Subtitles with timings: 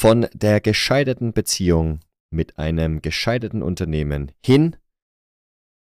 [0.00, 1.98] Von der gescheiterten Beziehung
[2.30, 4.76] mit einem gescheiterten Unternehmen hin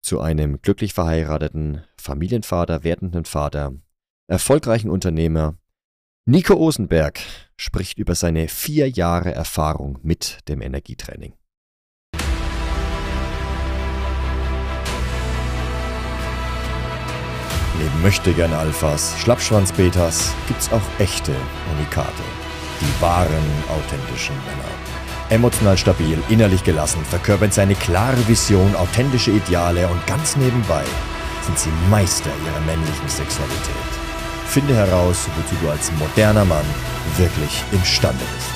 [0.02, 3.72] zu einem glücklich verheirateten Familienvater, werdenden Vater,
[4.28, 5.56] erfolgreichen Unternehmer.
[6.26, 7.20] Nico Osenberg
[7.56, 11.32] spricht über seine vier Jahre Erfahrung mit dem Energietraining.
[17.78, 21.34] Neben Möchtegern Alphas, Schlappschwanz-Betas gibt's auch echte
[21.74, 22.41] Unikate.
[22.82, 24.68] Die wahren, authentischen Männer.
[25.30, 30.84] Emotional stabil, innerlich gelassen, verkörpern seine klare Vision, authentische Ideale und ganz nebenbei
[31.42, 33.92] sind sie Meister ihrer männlichen Sexualität.
[34.46, 36.66] Finde heraus, wozu du als moderner Mann
[37.16, 38.48] wirklich imstande bist.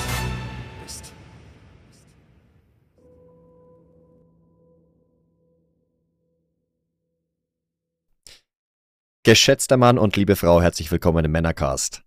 [9.23, 12.03] Geschätzter Mann und liebe Frau, herzlich willkommen im Männercast.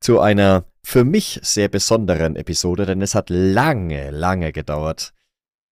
[0.00, 5.12] Zu einer für mich sehr besonderen Episode, denn es hat lange, lange gedauert,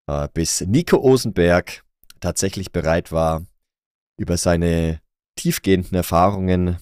[0.07, 1.85] äh, bis Nico Osenberg
[2.21, 3.45] tatsächlich bereit war,
[4.19, 5.01] über seine
[5.37, 6.79] tiefgehenden Erfahrungen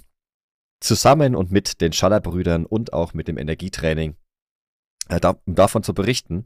[0.81, 4.17] zusammen und mit den Schallerbrüdern und auch mit dem Energietraining
[5.09, 6.45] äh, um davon zu berichten.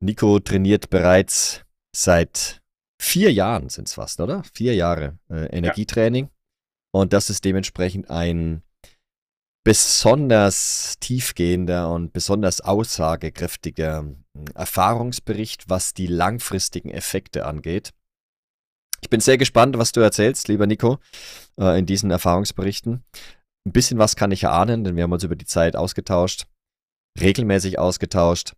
[0.00, 2.62] Nico trainiert bereits seit
[3.00, 4.42] vier Jahren, sind es fast, oder?
[4.44, 6.26] Vier Jahre äh, Energietraining.
[6.26, 6.30] Ja.
[6.92, 8.62] Und das ist dementsprechend ein
[9.64, 17.92] besonders tiefgehender und besonders aussagekräftiger hm, Erfahrungsbericht, was die langfristigen Effekte angeht.
[19.02, 20.98] Ich bin sehr gespannt, was du erzählst, lieber Nico,
[21.58, 23.04] äh, in diesen Erfahrungsberichten.
[23.66, 26.46] Ein bisschen was kann ich erahnen, denn wir haben uns über die Zeit ausgetauscht,
[27.20, 28.54] regelmäßig ausgetauscht.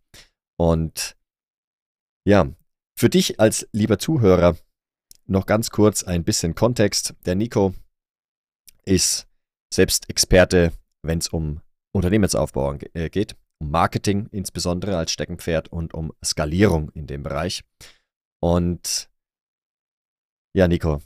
[0.57, 1.15] Und
[2.27, 2.47] ja,
[2.97, 4.57] für dich als lieber Zuhörer
[5.27, 7.13] noch ganz kurz ein bisschen Kontext.
[7.25, 7.73] Der Nico
[8.83, 9.27] ist
[9.73, 10.71] selbst Experte
[11.07, 11.61] wenn es um
[11.93, 17.63] Unternehmensaufbau äh, geht, um Marketing insbesondere als Steckenpferd und um Skalierung in dem Bereich.
[18.41, 19.09] Und
[20.53, 21.01] ja, Nico,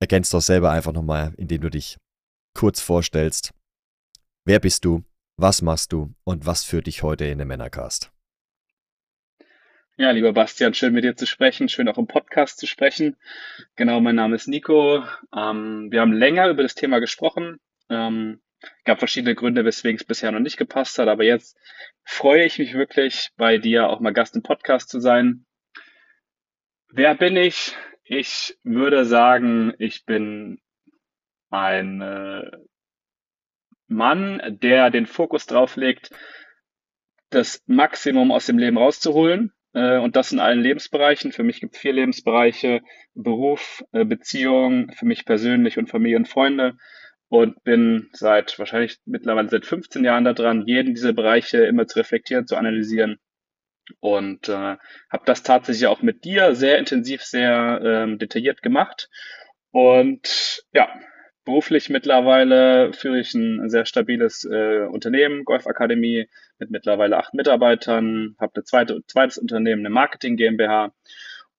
[0.00, 1.98] erkennst doch selber einfach nochmal, indem du dich
[2.54, 3.52] kurz vorstellst.
[4.44, 5.04] Wer bist du?
[5.36, 6.14] Was machst du?
[6.24, 8.12] Und was führt dich heute in den Männercast?
[9.96, 13.16] Ja, lieber Bastian, schön mit dir zu sprechen, schön auch im Podcast zu sprechen.
[13.76, 15.04] Genau, mein Name ist Nico.
[15.36, 17.60] Ähm, wir haben länger über das Thema gesprochen.
[17.90, 18.40] Ähm,
[18.84, 21.58] gab verschiedene Gründe, weswegen es bisher noch nicht gepasst hat, aber jetzt
[22.04, 25.46] freue ich mich wirklich, bei dir auch mal Gast im Podcast zu sein.
[26.88, 27.76] Wer bin ich?
[28.04, 30.60] Ich würde sagen, ich bin
[31.50, 32.50] ein äh,
[33.86, 36.10] Mann, der den Fokus drauf legt,
[37.30, 39.52] das Maximum aus dem Leben rauszuholen.
[39.72, 41.32] Äh, und das in allen Lebensbereichen.
[41.32, 42.82] Für mich gibt es vier Lebensbereiche.
[43.14, 46.76] Beruf, äh, Beziehung, für mich persönlich und Familie und Freunde
[47.30, 52.46] und bin seit wahrscheinlich mittlerweile seit 15 Jahren daran, jeden dieser Bereiche immer zu reflektieren,
[52.46, 53.18] zu analysieren.
[54.00, 54.76] Und äh,
[55.10, 59.08] habe das tatsächlich auch mit dir sehr intensiv, sehr ähm, detailliert gemacht.
[59.70, 60.88] Und ja,
[61.44, 68.60] beruflich mittlerweile führe ich ein sehr stabiles äh, Unternehmen, Golfakademie, mit mittlerweile acht Mitarbeitern, habe
[68.60, 70.92] ein zweite, zweites Unternehmen, eine Marketing GmbH.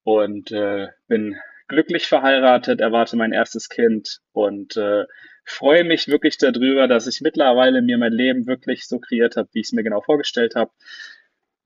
[0.04, 4.20] Und äh, bin glücklich verheiratet, erwarte mein erstes Kind.
[4.32, 5.04] Und äh,
[5.44, 9.60] freue mich wirklich darüber, dass ich mittlerweile mir mein Leben wirklich so kreiert habe, wie
[9.60, 10.70] ich es mir genau vorgestellt habe.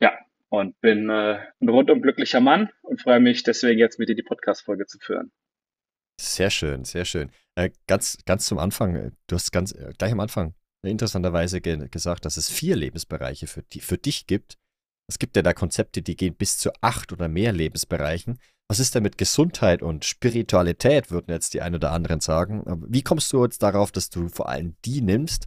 [0.00, 0.12] Ja,
[0.48, 4.22] und bin äh, ein rundum glücklicher Mann und freue mich deswegen jetzt mit dir die
[4.22, 5.32] Podcast-Folge zu führen.
[6.20, 7.30] Sehr schön, sehr schön.
[7.54, 11.88] Äh, ganz, ganz zum Anfang, äh, du hast ganz äh, gleich am Anfang interessanterweise ge
[11.88, 14.56] gesagt, dass es vier Lebensbereiche für, die, für dich gibt.
[15.08, 18.38] Es gibt ja da Konzepte, die gehen bis zu acht oder mehr Lebensbereichen.
[18.68, 22.64] Was ist denn mit Gesundheit und Spiritualität, würden jetzt die einen oder anderen sagen.
[22.88, 25.46] Wie kommst du jetzt darauf, dass du vor allem die nimmst?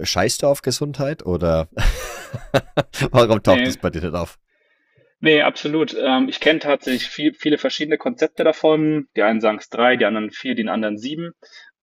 [0.00, 1.68] Scheißt du auf Gesundheit oder
[3.10, 3.64] warum taucht nee.
[3.64, 4.38] das bei dir nicht auf?
[5.20, 5.96] Nee, absolut.
[5.98, 9.06] Ähm, ich kenne tatsächlich viel, viele verschiedene Konzepte davon.
[9.16, 11.32] Die einen sagen es drei, die anderen vier, die anderen sieben.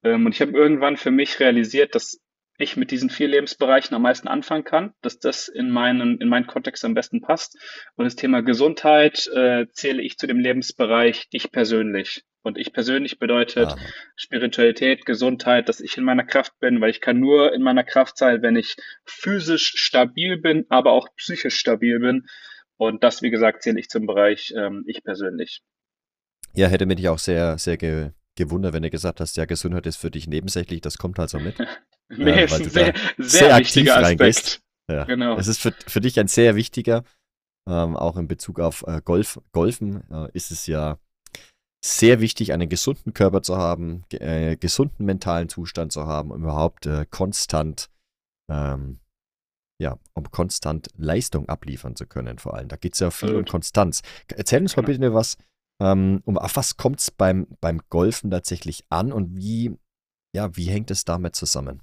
[0.03, 2.19] Ähm, und ich habe irgendwann für mich realisiert, dass
[2.61, 6.47] ich mit diesen vier Lebensbereichen am meisten anfangen kann, dass das in meinen, in meinen
[6.47, 7.57] Kontext am besten passt.
[7.95, 12.23] Und das Thema Gesundheit äh, zähle ich zu dem Lebensbereich ich persönlich.
[12.43, 13.77] Und ich persönlich bedeutet Aha.
[14.15, 18.17] Spiritualität, Gesundheit, dass ich in meiner Kraft bin, weil ich kann nur in meiner Kraft
[18.17, 18.75] sein, wenn ich
[19.05, 22.25] physisch stabil bin, aber auch psychisch stabil bin.
[22.77, 25.61] Und das, wie gesagt, zähle ich zum Bereich ähm, ich persönlich.
[26.53, 29.97] Ja, hätte mich auch sehr, sehr ge gewundert, wenn du gesagt hast, ja, Gesundheit ist
[29.97, 31.55] für dich nebensächlich, das kommt halt so mit.
[32.17, 34.61] nee, ist ein sehr, sehr, sehr wichtiger Aspekt.
[34.89, 35.05] Ja.
[35.05, 35.37] Genau.
[35.37, 37.03] Es ist für, für dich ein sehr wichtiger,
[37.69, 40.97] ähm, auch in Bezug auf äh, Golf, Golfen äh, ist es ja
[41.83, 46.85] sehr wichtig, einen gesunden Körper zu haben, äh, gesunden mentalen Zustand zu haben, um überhaupt
[46.85, 47.89] äh, konstant
[48.51, 48.99] ähm,
[49.81, 52.67] ja, um konstant Leistung abliefern zu können, vor allem.
[52.67, 53.45] Da geht es ja viel um.
[53.45, 54.03] Konstanz.
[54.27, 54.99] Erzähl uns mal Genau.
[54.99, 55.37] bitte was,
[55.81, 59.75] ähm, um auf was kommt es beim, beim Golfen tatsächlich an und wie,
[60.35, 61.81] ja, wie hängt es damit zusammen?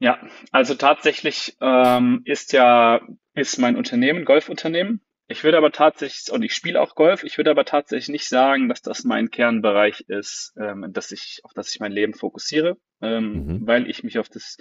[0.00, 0.18] Ja,
[0.50, 3.00] also tatsächlich ähm, ist ja,
[3.34, 5.02] ist mein Unternehmen Golfunternehmen.
[5.28, 8.68] Ich würde aber tatsächlich, und ich spiele auch Golf, ich würde aber tatsächlich nicht sagen,
[8.68, 13.44] dass das mein Kernbereich ist, ähm, dass ich, auf das ich mein Leben fokussiere, ähm,
[13.44, 13.66] Mhm.
[13.66, 14.56] weil ich mich auf das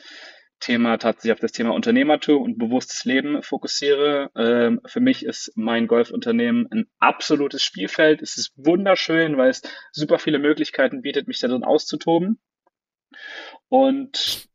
[0.60, 4.30] Thema, tatsächlich auf das Thema Unternehmertum und bewusstes Leben fokussiere.
[4.36, 8.22] Ähm, für mich ist mein Golfunternehmen ein absolutes Spielfeld.
[8.22, 9.62] Es ist wunderschön, weil es
[9.94, 12.40] super viele Möglichkeiten bietet, mich darin auszutoben.
[13.70, 14.49] Und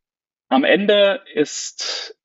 [0.49, 2.15] am Ende ist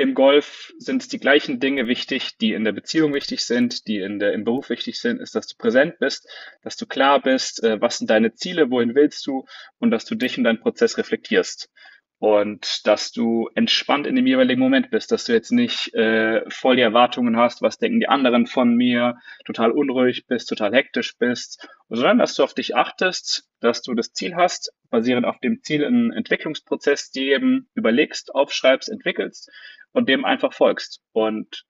[0.00, 4.18] im Golf sind die gleichen Dinge wichtig, die in der Beziehung wichtig sind, die in
[4.18, 6.26] der, im Beruf wichtig sind, ist, dass du präsent bist,
[6.62, 9.44] dass du klar bist, äh, was sind deine Ziele, wohin willst du
[9.78, 11.70] und dass du dich und deinen Prozess reflektierst.
[12.20, 16.76] Und dass du entspannt in dem jeweiligen Moment bist, dass du jetzt nicht äh, voll
[16.76, 21.66] die Erwartungen hast, was denken die anderen von mir, total unruhig bist, total hektisch bist,
[21.88, 25.82] sondern dass du auf dich achtest, dass du das Ziel hast, basierend auf dem Ziel
[25.82, 29.50] einen Entwicklungsprozess dir eben überlegst, aufschreibst, entwickelst
[29.92, 31.00] und dem einfach folgst.
[31.12, 31.64] Und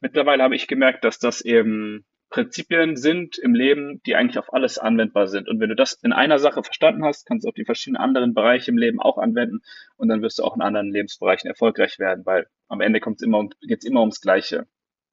[0.00, 4.76] mittlerweile habe ich gemerkt, dass das eben Prinzipien sind im Leben, die eigentlich auf alles
[4.76, 5.48] anwendbar sind.
[5.48, 8.34] Und wenn du das in einer Sache verstanden hast, kannst du auf die verschiedenen anderen
[8.34, 9.62] Bereiche im Leben auch anwenden
[9.96, 13.22] und dann wirst du auch in anderen Lebensbereichen erfolgreich werden, weil am Ende kommt es
[13.22, 13.50] immer, um,
[13.84, 14.66] immer ums Gleiche.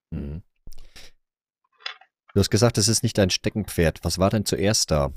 [0.10, 0.42] Mhm.
[2.34, 4.00] Du hast gesagt, es ist nicht dein Steckenpferd.
[4.02, 5.14] Was war denn zuerst da?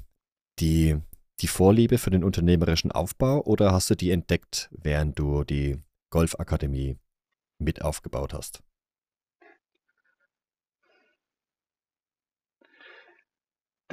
[0.59, 0.99] Die,
[1.41, 5.79] die Vorliebe für den unternehmerischen Aufbau oder hast du die entdeckt, während du die
[6.11, 6.99] Golfakademie
[7.59, 8.63] mit aufgebaut hast?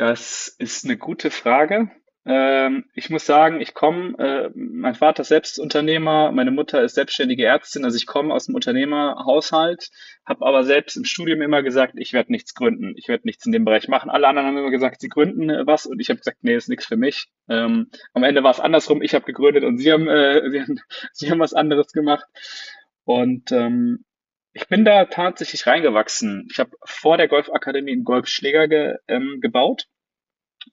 [0.01, 1.91] Das ist eine gute Frage.
[2.25, 6.95] Ähm, ich muss sagen, ich komme, äh, mein Vater ist selbst Unternehmer, meine Mutter ist
[6.95, 9.91] selbstständige Ärztin, also ich komme aus dem Unternehmerhaushalt,
[10.25, 13.51] habe aber selbst im Studium immer gesagt, ich werde nichts gründen, ich werde nichts in
[13.51, 14.09] dem Bereich machen.
[14.09, 16.67] Alle anderen haben immer gesagt, sie gründen äh, was und ich habe gesagt, nee, ist
[16.67, 17.27] nichts für mich.
[17.47, 20.79] Ähm, am Ende war es andersrum, ich habe gegründet und sie haben, äh, sie haben,
[21.13, 22.25] sie haben was anderes gemacht.
[23.03, 24.03] Und ähm,
[24.53, 26.47] ich bin da tatsächlich reingewachsen.
[26.51, 29.87] Ich habe vor der Golfakademie einen Golfschläger ge, ähm, gebaut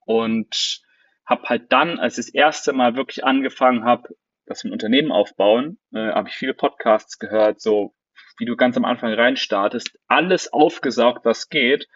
[0.04, 0.80] und
[1.24, 4.08] habe halt dann, als ich das erste Mal wirklich angefangen habe,
[4.46, 7.94] dass wir ein Unternehmen aufbauen, äh, habe ich viele Podcasts gehört, so
[8.38, 11.86] wie du ganz am Anfang reinstartest, alles aufgesaugt, was geht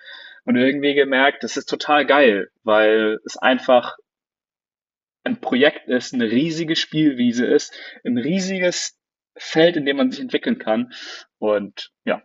[0.44, 3.96] und irgendwie gemerkt, das ist total geil, weil es einfach
[5.24, 7.74] ein Projekt ist, eine riesige Spielwiese ist,
[8.04, 8.98] ein riesiges
[9.36, 10.92] Feld, in dem man sich entwickeln kann
[11.38, 12.22] und ja,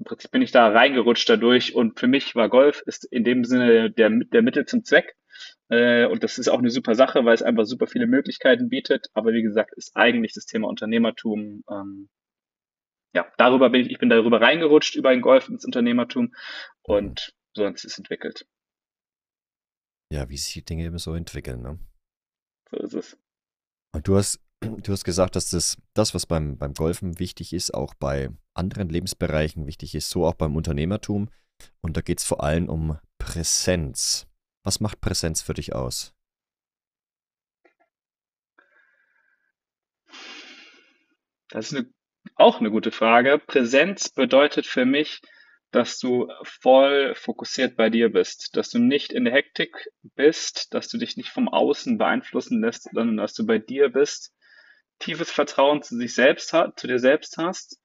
[0.00, 3.44] im Prinzip bin ich da reingerutscht dadurch und für mich war Golf ist in dem
[3.44, 5.14] Sinne der, der Mittel zum Zweck.
[5.68, 9.08] Äh, und das ist auch eine super Sache, weil es einfach super viele Möglichkeiten bietet.
[9.12, 11.64] Aber wie gesagt, ist eigentlich das Thema Unternehmertum.
[11.70, 12.08] Ähm,
[13.14, 16.34] ja, darüber bin ich, ich bin darüber reingerutscht, über ein Golf ins Unternehmertum
[16.82, 18.46] und so hat es sich entwickelt.
[20.10, 21.60] Ja, wie sich die Dinge eben so entwickeln.
[21.60, 21.78] Ne?
[22.70, 23.18] So ist es.
[23.92, 27.72] Und du hast, du hast gesagt, dass das, das, was beim, beim Golfen wichtig ist,
[27.74, 31.30] auch bei anderen Lebensbereichen wichtig ist, so auch beim Unternehmertum.
[31.80, 34.26] Und da geht es vor allem um Präsenz.
[34.62, 36.14] Was macht Präsenz für dich aus?
[41.48, 41.90] Das ist eine,
[42.36, 43.38] auch eine gute Frage.
[43.38, 45.20] Präsenz bedeutet für mich,
[45.70, 50.88] dass du voll fokussiert bei dir bist, dass du nicht in der Hektik bist, dass
[50.88, 54.32] du dich nicht vom Außen beeinflussen lässt, sondern dass du bei dir bist,
[55.00, 57.80] tiefes Vertrauen zu sich selbst hat, zu dir selbst hast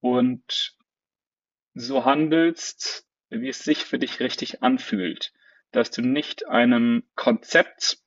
[0.00, 0.74] und
[1.74, 5.32] so handelst, wie es sich für dich richtig anfühlt,
[5.70, 7.98] dass du nicht einem Konzept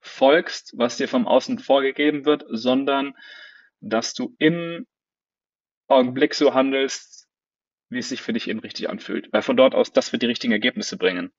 [0.00, 3.14] folgst, was dir vom Außen vorgegeben wird, sondern
[3.80, 4.86] dass du im
[5.88, 7.28] Augenblick so handelst,
[7.88, 9.32] wie es sich für dich eben richtig anfühlt.
[9.32, 11.32] Weil von dort aus, das wird die richtigen Ergebnisse bringen.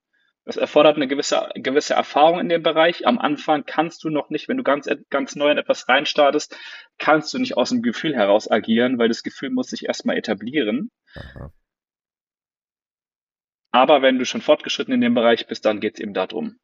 [0.43, 3.05] Das erfordert eine gewisse, gewisse Erfahrung in dem Bereich.
[3.05, 6.57] Am Anfang kannst du noch nicht, wenn du ganz, ganz neu in etwas reinstartest,
[6.98, 10.89] kannst du nicht aus dem Gefühl heraus agieren, weil das Gefühl muss sich erstmal etablieren.
[11.15, 11.53] Aha.
[13.71, 16.60] Aber wenn du schon fortgeschritten in dem Bereich bist, dann geht es eben darum.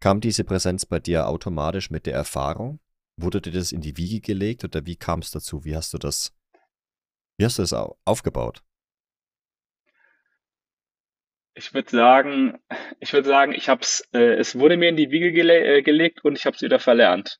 [0.00, 2.80] Kam diese Präsenz bei dir automatisch mit der Erfahrung?
[3.16, 5.64] Wurde dir das in die Wiege gelegt oder wie kam es dazu?
[5.64, 6.36] Wie hast du das,
[7.38, 8.62] wie hast du das au- aufgebaut?
[11.56, 12.58] Ich würde sagen,
[13.00, 15.82] ich würde sagen, ich habe es, äh, es wurde mir in die Wiege gele äh,
[15.82, 17.38] gelegt und ich habe es wieder verlernt.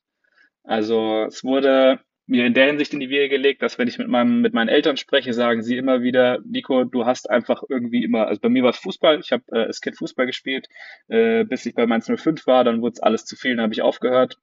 [0.63, 4.07] Also es wurde mir in der Hinsicht in die Wiege gelegt, dass wenn ich mit
[4.07, 8.27] meinem, mit meinen Eltern spreche, sagen sie immer wieder, Nico, du hast einfach irgendwie immer,
[8.27, 10.67] also bei mir war es Fußball, ich habe äh, als Kind Fußball gespielt,
[11.07, 13.73] äh, bis ich bei Mainz 05 war, dann wurde es alles zu viel, dann habe
[13.73, 14.37] ich aufgehört.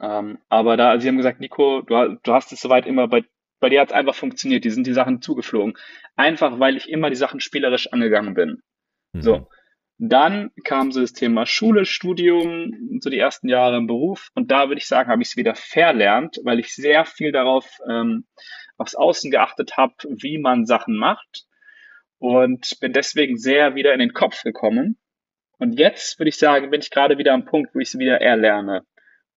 [0.00, 3.24] Ähm, aber da, sie haben gesagt, Nico, du, du hast es soweit immer bei,
[3.60, 5.74] bei dir hat es einfach funktioniert, die sind die Sachen zugeflogen.
[6.16, 8.62] Einfach weil ich immer die Sachen spielerisch angegangen bin.
[9.16, 9.22] Mhm.
[9.22, 9.48] So.
[9.98, 14.28] Dann kam so das Thema Schule, Studium, so die ersten Jahre im Beruf.
[14.34, 17.66] Und da würde ich sagen, habe ich es wieder verlernt, weil ich sehr viel darauf
[17.88, 18.26] ähm,
[18.76, 21.46] aufs Außen geachtet habe, wie man Sachen macht.
[22.18, 24.98] Und bin deswegen sehr wieder in den Kopf gekommen.
[25.58, 28.20] Und jetzt würde ich sagen, bin ich gerade wieder am Punkt, wo ich es wieder
[28.20, 28.82] erlerne.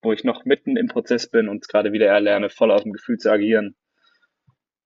[0.02, 2.92] Wo ich noch mitten im Prozess bin und es gerade wieder erlerne, voll aus dem
[2.92, 3.76] Gefühl zu agieren.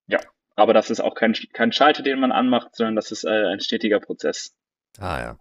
[0.05, 0.19] Ja,
[0.55, 3.59] aber das ist auch kein, kein Schalter, den man anmacht, sondern das ist äh, ein
[3.59, 4.55] stetiger Prozess.
[4.99, 5.39] Ah ja.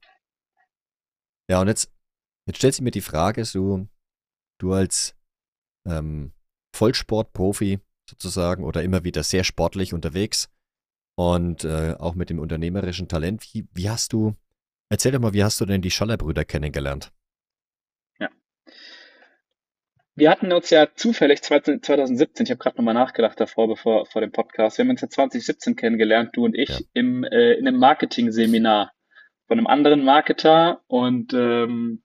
[1.49, 1.93] Ja, und jetzt,
[2.47, 3.87] jetzt stellt sich mir die Frage, so,
[4.59, 5.15] du als
[5.87, 6.33] ähm,
[6.75, 10.49] Vollsportprofi sozusagen oder immer wieder sehr sportlich unterwegs
[11.17, 14.35] und äh, auch mit dem unternehmerischen Talent, wie, wie hast du,
[14.89, 17.13] erzähl doch mal, wie hast du denn die Schallerbrüder kennengelernt?
[18.19, 18.31] Ja.
[20.15, 24.33] Wir hatten uns ja zufällig 2017, ich habe gerade nochmal nachgedacht davor, bevor vor dem
[24.33, 26.79] Podcast, wir haben uns ja 2017 kennengelernt, du und ich, ja.
[26.95, 28.93] im, äh, in einem Marketing-Seminar
[29.53, 32.03] von einem anderen Marketer und ähm,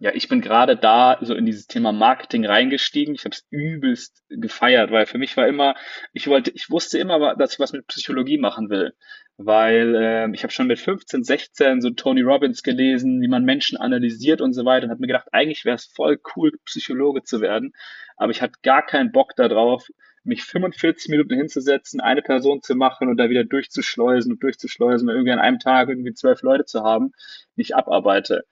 [0.00, 3.14] ja, ich bin gerade da so in dieses Thema Marketing reingestiegen.
[3.14, 5.76] Ich habe es übelst gefeiert, weil für mich war immer,
[6.12, 8.92] ich wollte, ich wusste immer, dass ich was mit Psychologie machen will,
[9.36, 13.78] weil äh, ich habe schon mit 15, 16 so Tony Robbins gelesen, wie man Menschen
[13.78, 17.40] analysiert und so weiter und habe mir gedacht, eigentlich wäre es voll cool, Psychologe zu
[17.40, 17.72] werden,
[18.16, 19.86] aber ich hatte gar keinen Bock darauf,
[20.24, 25.14] mich 45 Minuten hinzusetzen, eine Person zu machen und da wieder durchzuschleusen und durchzuschleusen und
[25.14, 27.12] irgendwie an einem Tag irgendwie zwölf Leute zu haben,
[27.56, 28.44] ich abarbeite.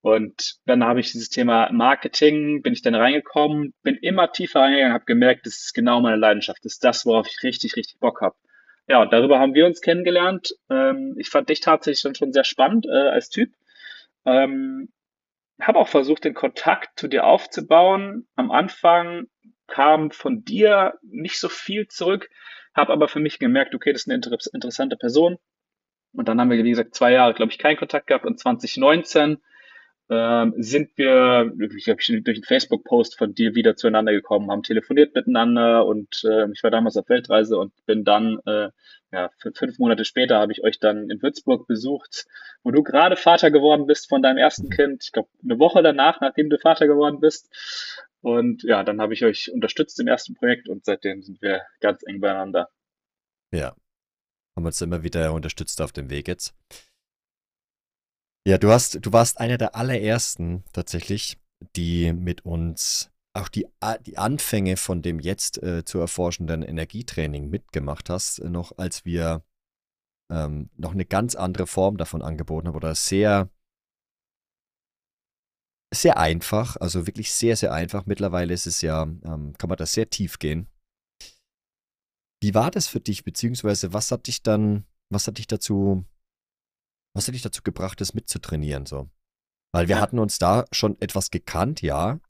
[0.00, 4.92] Und dann habe ich dieses Thema Marketing, bin ich dann reingekommen, bin immer tiefer reingegangen,
[4.92, 8.20] habe gemerkt, das ist genau meine Leidenschaft, das ist das, worauf ich richtig, richtig Bock
[8.20, 8.36] habe.
[8.86, 10.54] Ja, und darüber haben wir uns kennengelernt.
[10.70, 13.52] Ähm, ich fand dich tatsächlich schon, schon sehr spannend äh, als Typ.
[14.24, 14.88] Ähm,
[15.60, 18.26] habe auch versucht, den Kontakt zu dir aufzubauen.
[18.36, 19.26] Am Anfang
[19.68, 22.28] kam von dir nicht so viel zurück,
[22.74, 25.38] habe aber für mich gemerkt, okay, das ist eine inter interessante Person.
[26.12, 28.26] Und dann haben wir, wie gesagt, zwei Jahre, glaube ich, keinen Kontakt gehabt.
[28.26, 29.38] Und 2019
[30.10, 35.14] ähm, sind wir, ich glaube, durch einen Facebook-Post von dir wieder zueinander gekommen, haben telefoniert
[35.14, 38.70] miteinander und äh, ich war damals auf Weltreise und bin dann, äh,
[39.12, 42.26] ja, fünf Monate später habe ich euch dann in Würzburg besucht,
[42.62, 46.20] wo du gerade Vater geworden bist von deinem ersten Kind, ich glaube, eine Woche danach,
[46.20, 47.50] nachdem du Vater geworden bist.
[48.28, 52.02] Und ja, dann habe ich euch unterstützt im ersten Projekt und seitdem sind wir ganz
[52.06, 52.68] eng beieinander.
[53.54, 53.74] Ja,
[54.54, 56.54] haben uns immer wieder unterstützt auf dem Weg jetzt.
[58.46, 61.38] Ja, du hast, du warst einer der allerersten tatsächlich,
[61.74, 63.66] die mit uns auch die,
[64.04, 69.42] die Anfänge von dem jetzt äh, zu erforschenden Energietraining mitgemacht hast, noch als wir
[70.30, 73.48] ähm, noch eine ganz andere Form davon angeboten haben oder sehr
[75.92, 78.06] sehr einfach, also wirklich sehr, sehr einfach.
[78.06, 80.68] Mittlerweile ist es ja, ähm, kann man da sehr tief gehen.
[82.42, 86.04] Wie war das für dich, beziehungsweise was hat dich dann, was hat dich dazu,
[87.14, 89.10] was hat dich dazu gebracht, das mitzutrainieren so?
[89.72, 90.00] Weil wir ja.
[90.00, 92.20] hatten uns da schon etwas gekannt, ja.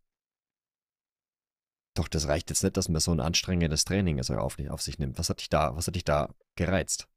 [1.97, 4.99] Doch das reicht jetzt nicht, dass man so ein anstrengendes Training also auf, auf sich
[4.99, 5.19] nimmt.
[5.19, 7.09] Was hat dich da, was hat dich da gereizt?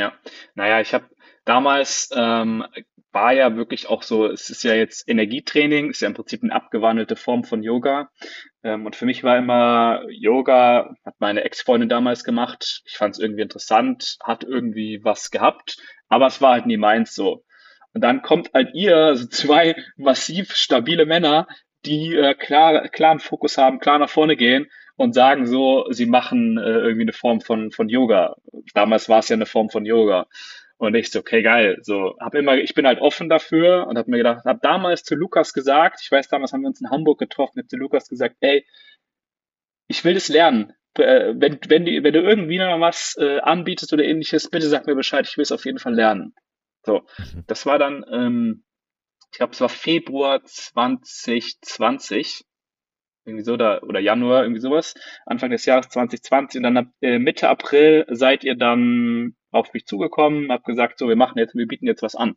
[0.00, 0.14] Ja,
[0.54, 1.10] naja, ich habe
[1.44, 2.64] damals ähm,
[3.12, 6.54] war ja wirklich auch so, es ist ja jetzt Energietraining, ist ja im Prinzip eine
[6.54, 8.08] abgewandelte Form von Yoga.
[8.62, 12.80] Ähm, und für mich war immer Yoga, hat meine Ex-Freundin damals gemacht.
[12.86, 15.76] Ich fand es irgendwie interessant, hat irgendwie was gehabt,
[16.08, 17.44] aber es war halt nie meins so.
[17.92, 21.46] Und dann kommt halt ihr, also zwei massiv stabile Männer,
[21.84, 26.58] die äh, klar, klaren Fokus haben, klar nach vorne gehen und sagen so, sie machen
[26.58, 28.36] äh, irgendwie eine Form von, von Yoga.
[28.74, 30.26] Damals war es ja eine Form von Yoga.
[30.76, 31.78] Und ich so, okay, geil.
[31.80, 35.14] So, hab immer, ich bin halt offen dafür und hab mir gedacht, hab damals zu
[35.14, 38.36] Lukas gesagt, ich weiß, damals haben wir uns in Hamburg getroffen, hab zu Lukas gesagt,
[38.40, 38.66] ey,
[39.88, 40.74] ich will das lernen.
[40.98, 44.86] Äh, wenn, wenn, die, wenn du irgendwie noch was äh, anbietest oder ähnliches, bitte sag
[44.86, 46.34] mir Bescheid, ich will es auf jeden Fall lernen.
[46.84, 47.44] So, mhm.
[47.46, 48.64] das war dann, ähm,
[49.32, 52.44] ich glaube, es war Februar 2020
[53.24, 54.94] irgendwie so, da, oder Januar, irgendwie sowas,
[55.26, 59.86] Anfang des Jahres 2020 und dann ab, äh, Mitte April seid ihr dann auf mich
[59.86, 62.36] zugekommen, habt gesagt, so, wir machen jetzt, wir bieten jetzt was an.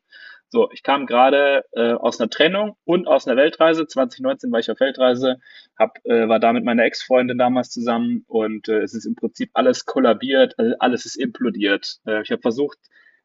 [0.50, 3.88] So, ich kam gerade äh, aus einer Trennung und aus einer Weltreise.
[3.88, 5.40] 2019 war ich auf Weltreise,
[5.80, 9.50] hab, äh, war da mit meiner Ex-Freundin damals zusammen und äh, es ist im Prinzip
[9.54, 11.98] alles kollabiert, also alles ist implodiert.
[12.06, 12.78] Äh, ich habe versucht,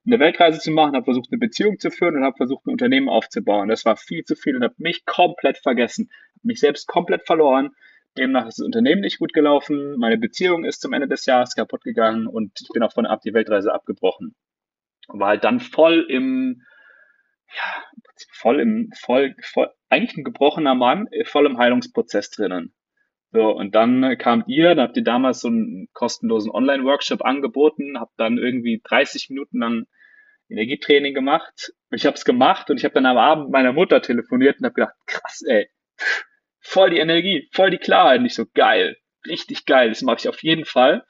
[0.08, 3.08] eine Weltreise zu machen, habe versucht, eine Beziehung zu führen und habe versucht, ein Unternehmen
[3.08, 3.68] aufzubauen.
[3.68, 6.10] Das war viel zu viel und habe mich komplett vergessen,
[6.42, 7.70] mich selbst komplett verloren.
[8.16, 11.82] Demnach ist das Unternehmen nicht gut gelaufen, meine Beziehung ist zum Ende des Jahres kaputt
[11.82, 14.34] gegangen und ich bin auch von ab die Weltreise abgebrochen.
[15.08, 16.62] War halt dann voll im,
[17.54, 17.84] ja,
[18.32, 22.74] voll im, voll, voll, eigentlich ein gebrochener Mann, äh, voll im Heilungsprozess drinnen.
[23.30, 28.18] So, und dann kamt ihr, dann habt ihr damals so einen kostenlosen Online-Workshop angeboten, habt
[28.18, 29.86] dann irgendwie 30 Minuten lang
[30.48, 31.72] Energietraining gemacht.
[31.90, 34.74] Ich habe es gemacht und ich habe dann am Abend meiner Mutter telefoniert und habe
[34.74, 35.68] gedacht, krass, ey,
[36.60, 38.20] voll die Energie, voll die Klarheit.
[38.20, 41.04] Nicht so geil, richtig geil, das mache ich auf jeden Fall.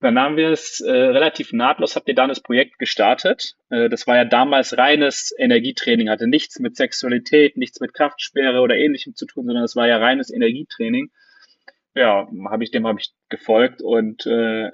[0.00, 3.54] Dann haben wir es äh, relativ nahtlos, habt ihr dann das Projekt gestartet.
[3.70, 8.76] Äh, das war ja damals reines Energietraining, hatte nichts mit Sexualität, nichts mit Kraftsperre oder
[8.76, 11.10] ähnlichem zu tun, sondern es war ja reines Energietraining.
[11.94, 14.70] Ja, habe ich dem habe ich gefolgt und äh,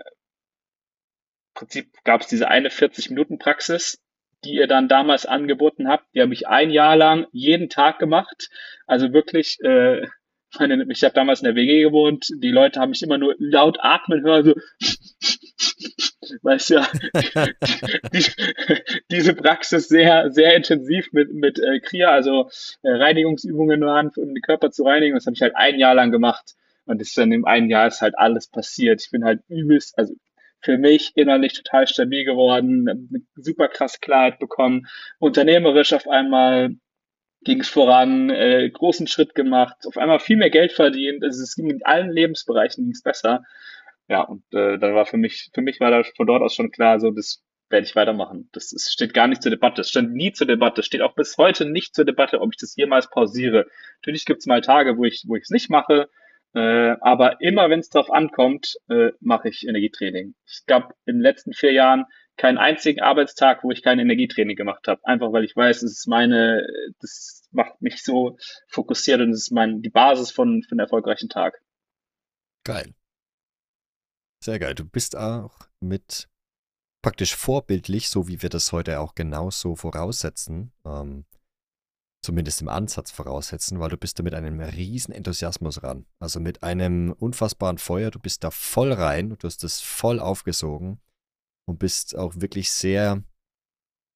[1.63, 4.01] Prinzip gab es diese eine 40-Minuten-Praxis,
[4.45, 6.07] die ihr dann damals angeboten habt.
[6.15, 8.51] Die habe ich ein Jahr lang jeden Tag gemacht.
[8.87, 10.07] Also wirklich äh,
[10.59, 13.79] meine, ich habe damals in der WG gewohnt, die Leute haben mich immer nur laut
[13.81, 14.55] atmen hören, so
[16.43, 16.89] weißt ja,
[18.13, 18.25] die,
[19.11, 22.51] diese Praxis sehr, sehr intensiv mit, mit äh, Kria, also
[22.83, 25.15] äh, Reinigungsübungen waren, um den Körper zu reinigen.
[25.15, 26.55] Das habe ich halt ein Jahr lang gemacht.
[26.87, 29.01] Und das ist dann im einen Jahr ist halt alles passiert.
[29.01, 30.15] Ich bin halt übelst, also
[30.63, 34.87] für mich innerlich total stabil geworden, super krass Klarheit bekommen,
[35.19, 36.77] unternehmerisch auf einmal
[37.45, 41.25] ging es voran, äh, großen Schritt gemacht, auf einmal viel mehr Geld verdient.
[41.25, 43.43] Also es ging in allen Lebensbereichen ging's besser.
[44.09, 46.71] Ja, und äh, dann war für mich, für mich war da von dort aus schon
[46.71, 48.49] klar, so das werde ich weitermachen.
[48.53, 49.81] Das ist, steht gar nicht zur Debatte.
[49.81, 50.83] Es stand nie zur Debatte.
[50.83, 53.67] Es steht auch bis heute nicht zur Debatte, ob ich das jemals pausiere.
[54.01, 56.11] Natürlich gibt's mal Tage, wo ich wo ich es nicht mache,
[56.55, 60.35] äh, aber immer wenn es drauf ankommt, äh, mache ich Energietraining.
[60.47, 62.07] Ich glaube, in den letzten vier Jahren
[62.37, 65.05] keinen einzigen Arbeitstag, wo ich kein Energietraining gemacht habe.
[65.05, 66.67] Einfach weil ich weiß, es ist meine,
[67.01, 68.37] das macht mich so
[68.69, 71.61] fokussiert und es ist mein, die Basis von, für einen erfolgreichen Tag.
[72.65, 72.95] Geil.
[74.43, 74.75] Sehr geil.
[74.75, 76.29] Du bist auch mit
[77.03, 81.25] praktisch vorbildlich, so wie wir das heute auch genauso voraussetzen, ähm,
[82.23, 86.07] zumindest im Ansatz voraussetzen, weil du bist da mit einem riesen Enthusiasmus ran.
[86.21, 91.01] Also mit einem unfassbaren Feuer, du bist da voll rein, du hast das voll aufgesogen
[91.67, 93.23] und bist auch wirklich sehr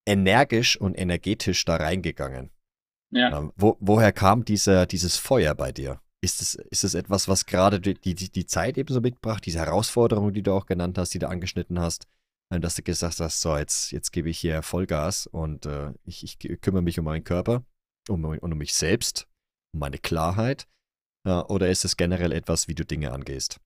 [0.07, 2.51] energisch und energetisch da reingegangen.
[3.11, 3.39] Ja.
[3.39, 6.01] Ähm, wo, woher kam dieser, dieses Feuer bei dir?
[6.23, 9.59] Ist es, ist es etwas, was gerade die, die, die Zeit eben so mitbracht, diese
[9.59, 12.07] Herausforderung, die du auch genannt hast, die du angeschnitten hast,
[12.51, 16.23] äh, dass du gesagt hast, so, jetzt, jetzt gebe ich hier Vollgas und äh, ich,
[16.23, 17.65] ich kümmere mich um meinen Körper
[18.09, 19.27] um, um mich selbst,
[19.73, 20.67] um meine Klarheit?
[21.25, 23.61] Äh, oder ist es generell etwas, wie du Dinge angehst?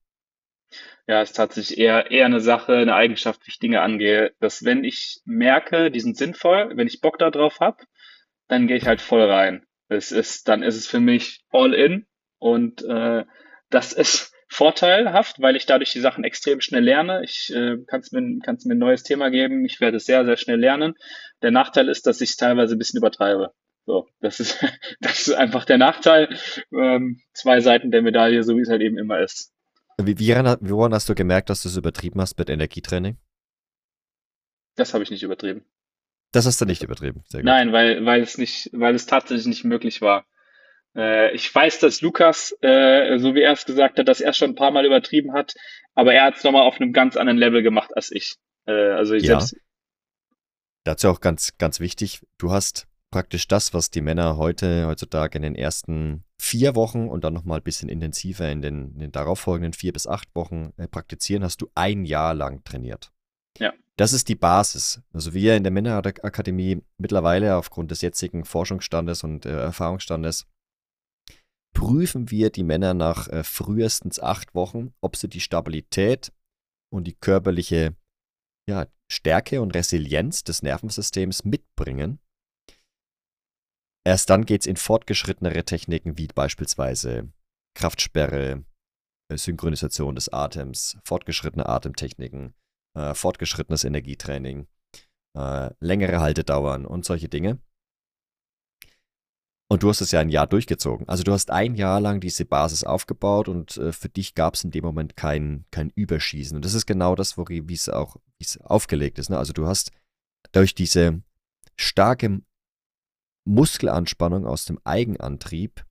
[1.07, 4.63] Ja, es ist tatsächlich eher, eher eine Sache, eine Eigenschaft, wie ich Dinge angehe, dass
[4.63, 7.83] wenn ich merke, die sind sinnvoll, wenn ich Bock darauf habe,
[8.47, 9.65] dann gehe ich halt voll rein.
[9.89, 12.05] Es ist, dann ist es für mich all in
[12.39, 13.25] und äh,
[13.69, 17.23] das ist vorteilhaft, weil ich dadurch die Sachen extrem schnell lerne.
[17.23, 20.25] Ich äh, kann es mir, kann's mir ein neues Thema geben, ich werde es sehr,
[20.25, 20.95] sehr schnell lernen.
[21.41, 23.53] Der Nachteil ist, dass ich es teilweise ein bisschen übertreibe.
[23.85, 24.63] So, das ist,
[25.01, 26.35] das ist einfach der Nachteil.
[26.71, 29.53] Ähm, zwei Seiten der Medaille, so wie es halt eben immer ist.
[29.97, 33.17] Wie, wie, woran hast du gemerkt, dass du es übertrieben hast mit Energietraining?
[34.75, 35.65] Das habe ich nicht übertrieben.
[36.31, 37.23] Das hast du nicht übertrieben.
[37.33, 40.25] Nein, weil, weil es nicht, weil es tatsächlich nicht möglich war.
[40.95, 44.51] Äh, ich weiß, dass Lukas, äh, so wie er es gesagt hat, dass er schon
[44.51, 45.53] ein paar Mal übertrieben hat,
[45.93, 48.35] aber er hat es nochmal auf einem ganz anderen Level gemacht als ich.
[48.65, 49.39] Äh, also ich ja.
[49.39, 49.57] selbst.
[50.83, 55.43] Dazu auch ganz, ganz wichtig, du hast praktisch das, was die Männer heute, heutzutage in
[55.43, 59.73] den ersten vier Wochen und dann nochmal ein bisschen intensiver in den, in den darauffolgenden
[59.73, 63.11] vier bis acht Wochen äh, praktizieren, hast du ein Jahr lang trainiert.
[63.59, 63.73] Ja.
[63.97, 65.01] Das ist die Basis.
[65.13, 70.47] Also wir in der Männerakademie mittlerweile aufgrund des jetzigen Forschungsstandes und äh, Erfahrungsstandes
[71.73, 76.33] prüfen wir die Männer nach äh, frühestens acht Wochen, ob sie die Stabilität
[76.91, 77.95] und die körperliche
[78.67, 82.19] ja, Stärke und Resilienz des Nervensystems mitbringen,
[84.03, 87.31] Erst dann geht es in fortgeschrittenere Techniken wie beispielsweise
[87.75, 88.65] Kraftsperre,
[89.29, 92.53] äh, Synchronisation des Atems, fortgeschrittene Atemtechniken,
[92.97, 94.67] äh, fortgeschrittenes Energietraining,
[95.37, 97.59] äh, längere Haltedauern und solche Dinge.
[99.69, 101.07] Und du hast es ja ein Jahr durchgezogen.
[101.07, 104.65] Also du hast ein Jahr lang diese Basis aufgebaut und äh, für dich gab es
[104.65, 106.57] in dem Moment kein, kein Überschießen.
[106.57, 109.29] Und das ist genau das, wie es auch wie's aufgelegt ist.
[109.29, 109.37] Ne?
[109.37, 109.91] Also du hast
[110.51, 111.21] durch diese
[111.77, 112.41] starke
[113.45, 115.85] Muskelanspannung aus dem Eigenantrieb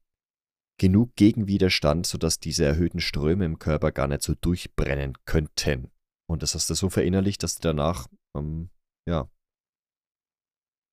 [0.78, 5.90] genug Gegenwiderstand, sodass diese erhöhten Ströme im Körper gar nicht so durchbrennen könnten.
[6.26, 8.70] Und das hast du so verinnerlicht, dass du danach, ähm,
[9.06, 9.28] ja,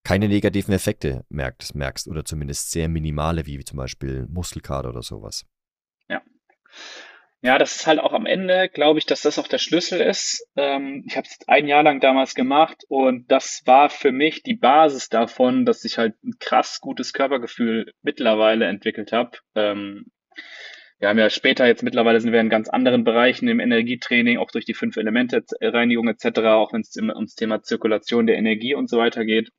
[0.03, 5.45] keine negativen Effekte merkst, merkst oder zumindest sehr minimale, wie zum Beispiel Muskelkater oder sowas.
[6.09, 6.21] Ja.
[7.41, 10.47] Ja, das ist halt auch am Ende, glaube ich, dass das auch der Schlüssel ist.
[10.55, 14.55] Ähm, ich habe es ein Jahr lang damals gemacht und das war für mich die
[14.55, 19.37] Basis davon, dass ich halt ein krass gutes Körpergefühl mittlerweile entwickelt habe.
[19.55, 20.07] Ähm,
[20.99, 24.49] wir haben ja später jetzt mittlerweile sind wir in ganz anderen Bereichen im Energietraining, auch
[24.49, 28.89] durch die fünf Elemente Reinigung etc., auch wenn es ums Thema Zirkulation der Energie und
[28.89, 29.51] so weiter geht.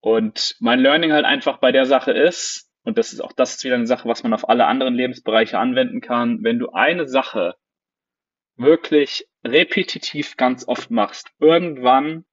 [0.00, 3.64] Und mein Learning halt einfach bei der Sache ist, und das ist auch das ist
[3.64, 7.56] wieder eine Sache, was man auf alle anderen Lebensbereiche anwenden kann, wenn du eine Sache
[8.56, 12.24] wirklich repetitiv ganz oft machst, irgendwann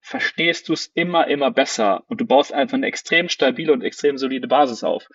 [0.00, 4.18] verstehst du es immer, immer besser und du baust einfach eine extrem stabile und extrem
[4.18, 5.08] solide Basis auf.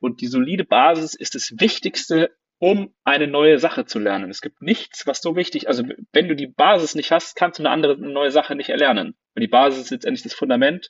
[0.00, 4.30] Und die solide Basis ist das Wichtigste, um eine neue Sache zu lernen.
[4.30, 7.62] Es gibt nichts, was so wichtig, also wenn du die Basis nicht hast, kannst du
[7.62, 9.16] eine andere, eine neue Sache nicht erlernen.
[9.34, 10.88] Und die Basis ist letztendlich das Fundament.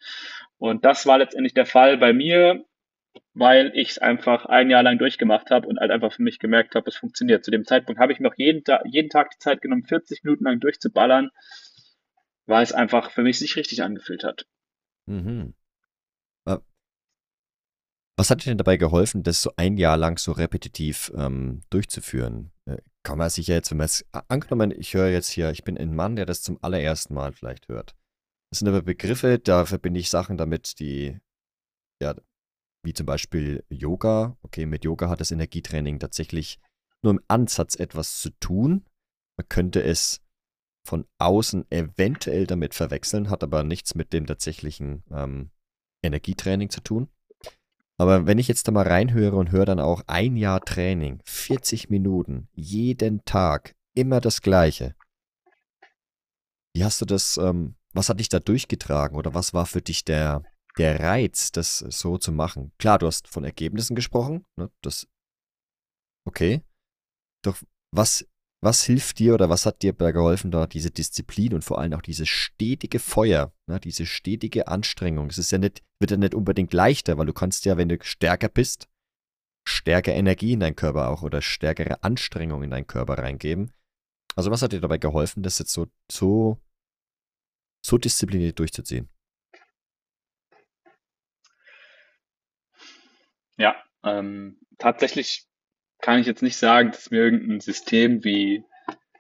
[0.59, 2.65] Und das war letztendlich der Fall bei mir,
[3.41, 6.75] weil ich es einfach ein Jahr lang durchgemacht habe und halt einfach für mich gemerkt
[6.75, 7.45] habe, es funktioniert.
[7.45, 10.23] Zu dem Zeitpunkt habe ich mir auch jeden, Ta jeden Tag die Zeit genommen, 40
[10.25, 11.31] Minuten lang durchzuballern,
[12.47, 14.47] weil es einfach für mich sich richtig angefühlt hat.
[15.07, 15.55] Mhm.
[18.21, 22.53] Was hat dir denn dabei geholfen, das so ein Jahr lang so repetitiv ähm, durchzuführen?
[22.67, 25.65] Äh, kann man sich ja jetzt, wenn man es angenommen, ich höre jetzt hier, ich
[25.65, 27.97] bin ein Mann, der das zum allerersten Mal vielleicht hört.
[28.51, 31.19] Das sind aber Begriffe, da verbinde ich Sachen damit, die,
[32.03, 32.15] ja,
[32.83, 34.37] wie zum Beispiel Yoga.
[34.43, 36.59] Okay, mit Yoga hat das Energietraining tatsächlich
[37.03, 38.85] nur im Ansatz etwas zu tun.
[39.37, 40.21] Man könnte es
[40.87, 45.51] von außen eventuell damit verwechseln, hat aber nichts mit dem tatsächlichen ähm,
[46.03, 47.09] Energietraining zu tun.
[47.99, 51.91] Aber wenn ich jetzt da mal reinhöre und höre dann auch ein Jahr Training, 40
[51.91, 54.95] Minuten, jeden Tag, immer das Gleiche.
[56.73, 60.05] Wie hast du das, ähm, was hat dich da durchgetragen oder was war für dich
[60.05, 60.43] der,
[60.79, 62.73] der Reiz, das so zu machen?
[62.79, 65.07] Klar, du hast von Ergebnissen gesprochen, ne, das,
[66.27, 66.63] okay.
[67.43, 67.57] Doch
[67.93, 68.25] was
[68.63, 71.95] was hilft dir oder was hat dir dabei geholfen, da diese Disziplin und vor allem
[71.95, 75.29] auch dieses stetige Feuer, ne, diese stetige Anstrengung?
[75.31, 77.97] Es ist ja nicht, wird ja nicht unbedingt leichter, weil du kannst ja, wenn du
[78.03, 78.89] stärker bist,
[79.67, 83.73] stärker Energie in deinen Körper auch oder stärkere Anstrengung in deinen Körper reingeben.
[84.37, 86.59] Also was hat dir dabei geholfen, das jetzt so, so,
[87.85, 89.09] so diszipliniert durchzuziehen?
[93.61, 95.45] Ja, ähm, tatsächlich
[96.01, 98.65] kann ich jetzt nicht sagen, dass mir irgendein System wie,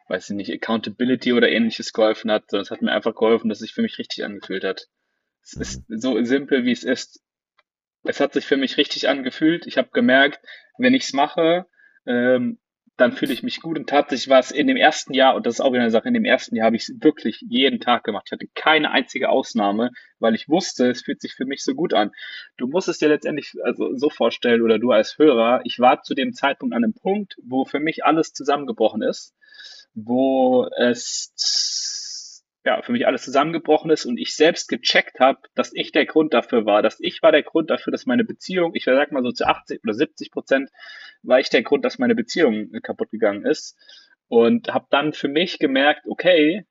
[0.09, 3.59] weiß ich nicht, Accountability oder ähnliches geholfen hat, sondern es hat mir einfach geholfen, dass
[3.59, 4.87] es sich für mich richtig angefühlt hat.
[5.42, 7.22] Es ist so simpel, wie es ist.
[8.03, 9.66] Es hat sich für mich richtig angefühlt.
[9.66, 10.42] Ich habe gemerkt,
[10.79, 11.66] wenn ich es mache,
[12.07, 12.59] ähm,
[13.00, 13.78] dann fühle ich mich gut.
[13.78, 16.08] Und tatsächlich war es in dem ersten Jahr, und das ist auch wieder eine Sache,
[16.08, 18.24] in dem ersten Jahr habe ich es wirklich jeden Tag gemacht.
[18.26, 21.94] Ich hatte keine einzige Ausnahme, weil ich wusste, es fühlt sich für mich so gut
[21.94, 22.10] an.
[22.58, 26.14] Du musst es dir letztendlich also so vorstellen, oder du als Hörer, ich war zu
[26.14, 29.34] dem Zeitpunkt an einem Punkt, wo für mich alles zusammengebrochen ist,
[29.94, 31.32] wo es
[32.64, 36.34] ja, für mich alles zusammengebrochen ist und ich selbst gecheckt habe, dass ich der Grund
[36.34, 39.32] dafür war, dass ich war der Grund dafür, dass meine Beziehung, ich sag mal so
[39.32, 40.70] zu 80 oder 70 Prozent,
[41.22, 43.78] war ich der Grund, dass meine Beziehung kaputt gegangen ist
[44.28, 46.66] und habe dann für mich gemerkt, okay,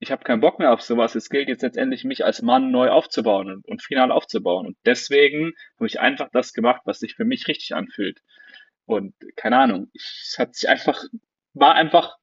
[0.00, 1.14] ich habe keinen Bock mehr auf sowas.
[1.14, 4.66] Es gilt jetzt letztendlich, mich als Mann neu aufzubauen und, und final aufzubauen.
[4.66, 8.20] Und deswegen habe ich einfach das gemacht, was sich für mich richtig anfühlt.
[8.84, 11.02] Und keine Ahnung, es hat sich einfach,
[11.54, 12.16] war einfach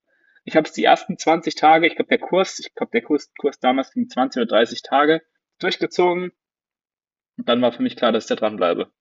[0.44, 3.32] ich habe es die ersten 20 Tage, ich glaube der Kurs, ich glaube der Kurs,
[3.40, 5.22] Kurs damals ging 20 oder 30 Tage
[5.60, 6.32] durchgezogen.
[7.38, 8.92] Und dann war für mich klar, dass ich da dranbleibe.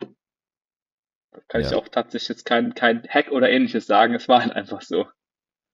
[0.00, 1.68] Da kann ja.
[1.68, 4.14] ich auch tatsächlich jetzt kein, kein Hack oder ähnliches sagen.
[4.14, 5.06] Es war halt einfach so.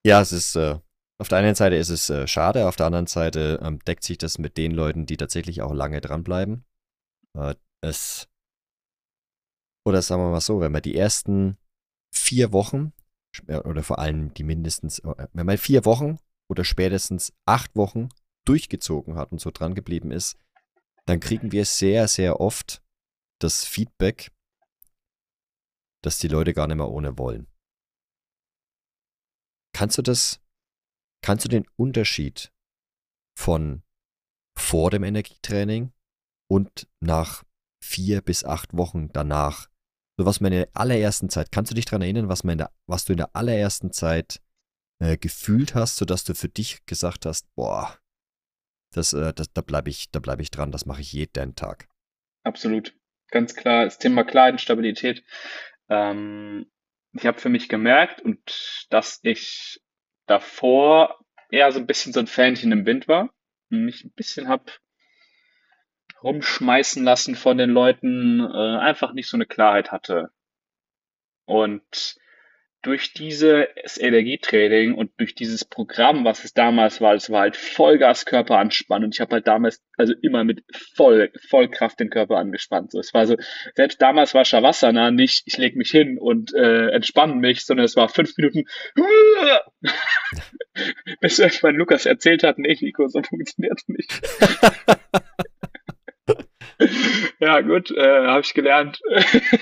[0.05, 0.79] Ja, es ist, äh,
[1.19, 4.17] auf der einen Seite ist es äh, schade, auf der anderen Seite ähm, deckt sich
[4.17, 6.65] das mit den Leuten, die tatsächlich auch lange dranbleiben.
[7.37, 8.27] Äh, es,
[9.85, 11.57] oder sagen wir mal so, wenn man die ersten
[12.13, 12.93] vier Wochen
[13.47, 16.19] oder vor allem die mindestens, äh, wenn man vier Wochen
[16.49, 18.09] oder spätestens acht Wochen
[18.45, 20.37] durchgezogen hat und so dran geblieben ist,
[21.05, 22.81] dann kriegen wir sehr, sehr oft
[23.39, 24.31] das Feedback,
[26.01, 27.47] dass die Leute gar nicht mehr ohne wollen.
[29.73, 30.41] Kannst du das,
[31.21, 32.53] kannst du den Unterschied
[33.37, 33.83] von
[34.55, 35.91] vor dem Energietraining
[36.47, 37.43] und nach
[37.83, 39.69] vier bis acht Wochen danach
[40.17, 43.17] so was meine allerersten Zeit, kannst du dich daran erinnern, was, meine, was du in
[43.17, 44.41] der allerersten Zeit
[44.99, 47.97] äh, gefühlt hast, sodass du für dich gesagt hast, boah,
[48.93, 51.87] das, äh, das, da bleibe ich, bleib ich dran, das mache ich jeden Tag.
[52.43, 52.95] Absolut.
[53.29, 55.23] Ganz klar, das Thema und Stabilität.
[55.89, 56.71] Ähm,
[57.13, 59.81] ich habe für mich gemerkt und dass ich
[60.27, 63.33] davor eher so ein bisschen so ein Fähnchen im Wind war.
[63.69, 64.71] Mich ein bisschen habe
[66.23, 70.31] rumschmeißen lassen von den Leuten, äh, einfach nicht so eine Klarheit hatte.
[71.45, 72.15] Und
[72.83, 78.25] durch dieses Energietraining und durch dieses Programm, was es damals war, es war halt Vollgas
[78.25, 82.91] Körper anspannen und ich habe halt damals also immer mit voll Vollkraft den Körper angespannt.
[82.91, 83.37] So, es war so
[83.73, 87.95] selbst damals war Shavasana nicht, ich lege mich hin und äh, entspanne mich, sondern es
[87.95, 88.65] war fünf Minuten.
[91.21, 94.11] Bis irgendwann Lukas erzählt hat, nee, Nico, so funktioniert nicht.
[97.43, 99.01] ja, gut, äh, habe ich gelernt.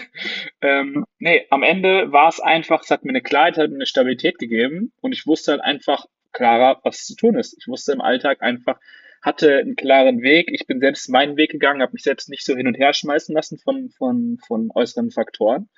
[0.62, 3.86] ähm, nee, am Ende war es einfach, es hat mir eine Klarheit, hat mir eine
[3.88, 7.56] Stabilität gegeben und ich wusste halt einfach klarer, was zu tun ist.
[7.60, 8.80] Ich wusste im Alltag einfach,
[9.22, 10.50] hatte einen klaren Weg.
[10.52, 13.34] Ich bin selbst meinen Weg gegangen, habe mich selbst nicht so hin und her schmeißen
[13.34, 15.70] lassen von, von, von äußeren Faktoren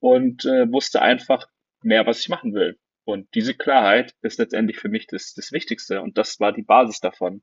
[0.00, 1.48] und äh, wusste einfach
[1.82, 2.78] mehr, was ich machen will.
[3.04, 7.00] Und diese Klarheit ist letztendlich für mich das, das Wichtigste und das war die Basis
[7.00, 7.42] davon.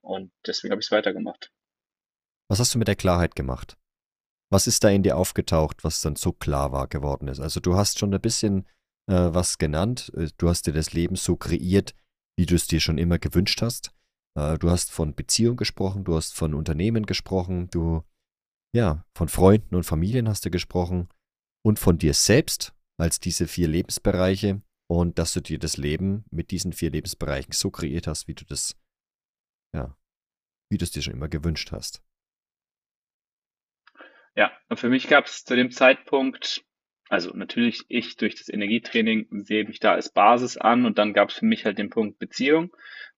[0.00, 1.50] Und deswegen habe ich es weitergemacht.
[2.50, 3.76] Was hast du mit der Klarheit gemacht?
[4.50, 7.40] Was ist da in dir aufgetaucht, was dann so klar war geworden ist?
[7.40, 8.66] Also du hast schon ein bisschen
[9.08, 10.10] äh, was genannt.
[10.16, 11.94] Äh, du hast dir das Leben so kreiert,
[12.38, 13.92] wie du es dir schon immer gewünscht hast.
[14.38, 18.02] Äh, du hast von Beziehung gesprochen, du hast von Unternehmen gesprochen, du,
[18.74, 21.08] ja, von Freunden und Familien hast du gesprochen
[21.62, 26.50] und von dir selbst als diese vier Lebensbereiche und dass du dir das Leben mit
[26.50, 28.76] diesen vier Lebensbereichen so kreiert hast, wie du das,
[29.74, 29.96] ja,
[30.70, 32.02] wie du es dir schon immer gewünscht hast.
[34.38, 36.62] Ja, und für mich gab es zu dem Zeitpunkt,
[37.08, 41.30] also natürlich ich durch das Energietraining sehe mich da als Basis an und dann gab
[41.30, 42.70] es für mich halt den Punkt Beziehung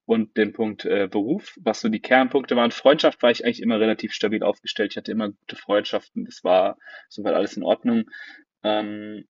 [0.06, 2.70] und den Punkt äh, Beruf, was so die Kernpunkte waren.
[2.70, 4.92] Freundschaft war ich eigentlich immer relativ stabil aufgestellt.
[4.92, 6.78] Ich hatte immer gute Freundschaften, das war
[7.11, 8.04] soweit alles in Ordnung.
[8.62, 9.28] Ähm,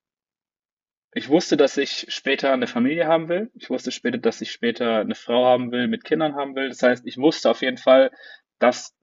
[1.13, 3.51] ich wusste, dass ich später eine Familie haben will.
[3.55, 6.69] Ich wusste später, dass ich später eine Frau haben will, mit Kindern haben will.
[6.69, 8.13] Das heißt, ich wusste auf jeden Fall,
[8.61, 8.95] dass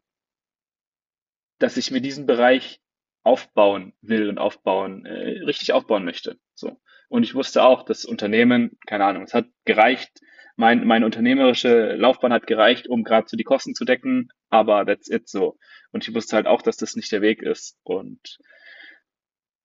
[1.59, 2.79] dass ich mir diesen Bereich
[3.23, 6.37] aufbauen will und aufbauen, äh, richtig aufbauen möchte.
[6.53, 6.79] So.
[7.09, 10.21] Und ich wusste auch, das Unternehmen, keine Ahnung, es hat gereicht,
[10.55, 15.09] mein, meine unternehmerische Laufbahn hat gereicht, um gerade so die Kosten zu decken, aber that's
[15.09, 15.57] it so.
[15.91, 17.77] Und ich wusste halt auch, dass das nicht der Weg ist.
[17.83, 18.39] Und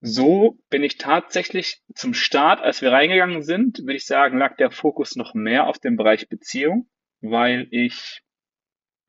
[0.00, 4.70] so bin ich tatsächlich zum Start, als wir reingegangen sind, würde ich sagen, lag der
[4.70, 8.21] Fokus noch mehr auf dem Bereich Beziehung, weil ich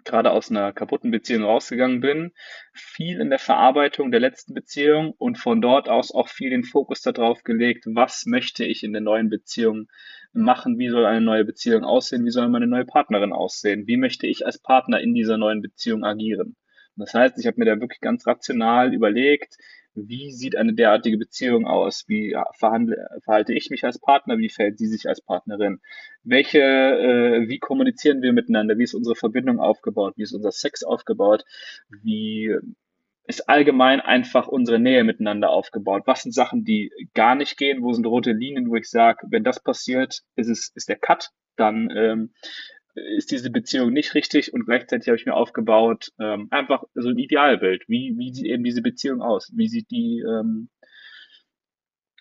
[0.06, 2.32] gerade aus einer kaputten Beziehung rausgegangen bin,
[2.74, 7.02] viel in der Verarbeitung der letzten Beziehung und von dort aus auch viel den Fokus
[7.02, 9.88] darauf gelegt, was möchte ich in der neuen Beziehung
[10.34, 14.28] machen, wie soll eine neue Beziehung aussehen, wie soll meine neue Partnerin aussehen, wie möchte
[14.28, 16.56] ich als Partner in dieser neuen Beziehung agieren.
[16.96, 19.58] Das heißt, ich habe mir da wirklich ganz rational überlegt,
[19.96, 22.06] wie sieht eine derartige Beziehung aus?
[22.08, 24.38] Wie verhandle, verhalte ich mich als Partner?
[24.38, 25.82] Wie verhält sie sich als Partnerin?
[26.24, 28.78] Welche, äh, wie kommunizieren wir miteinander?
[28.78, 30.14] Wie ist unsere Verbindung aufgebaut?
[30.18, 31.44] Wie ist unser Sex aufgebaut?
[31.90, 32.56] Wie
[33.26, 36.04] ist allgemein einfach unsere Nähe miteinander aufgebaut?
[36.06, 37.82] Was sind Sachen, die gar nicht gehen?
[37.82, 41.30] Wo sind rote Linien, wo ich sage, wenn das passiert, ist es, ist der Cut?
[41.56, 42.34] Dann ähm,
[42.96, 47.18] ist diese Beziehung nicht richtig und gleichzeitig habe ich mir aufgebaut, ähm, einfach so ein
[47.18, 47.84] Idealbild.
[47.88, 49.52] Wie, wie sieht eben diese Beziehung aus?
[49.56, 50.70] Wie sieht die, ähm,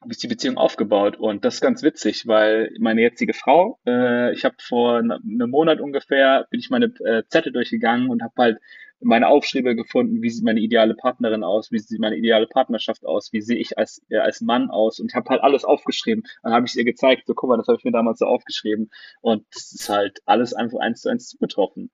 [0.04, 1.16] wie ist die Beziehung aufgebaut?
[1.18, 5.80] Und das ist ganz witzig, weil meine jetzige Frau, äh, ich habe vor einem Monat
[5.80, 8.58] ungefähr, bin ich meine äh, Zettel durchgegangen und habe halt
[9.02, 13.32] meine Aufschriebe gefunden, wie sieht meine ideale Partnerin aus, wie sieht meine ideale Partnerschaft aus,
[13.32, 16.24] wie sehe ich als, äh, als Mann aus und ich habe halt alles aufgeschrieben.
[16.42, 18.90] Dann habe ich ihr gezeigt, so guck mal, das habe ich mir damals so aufgeschrieben
[19.20, 21.90] und das ist halt alles einfach eins zu eins zugetroffen.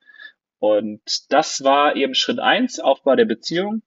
[0.60, 3.82] Und das war eben Schritt eins, Aufbau der Beziehung,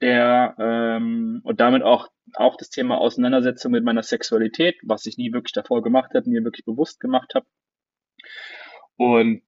[0.00, 5.32] der ähm, und damit auch auch das Thema Auseinandersetzung mit meiner Sexualität, was ich nie
[5.32, 7.46] wirklich davor gemacht habe, mir wirklich bewusst gemacht habe.
[8.96, 9.42] Und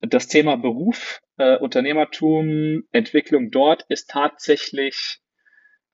[0.00, 5.20] das Thema Beruf, äh, Unternehmertum, Entwicklung dort ist tatsächlich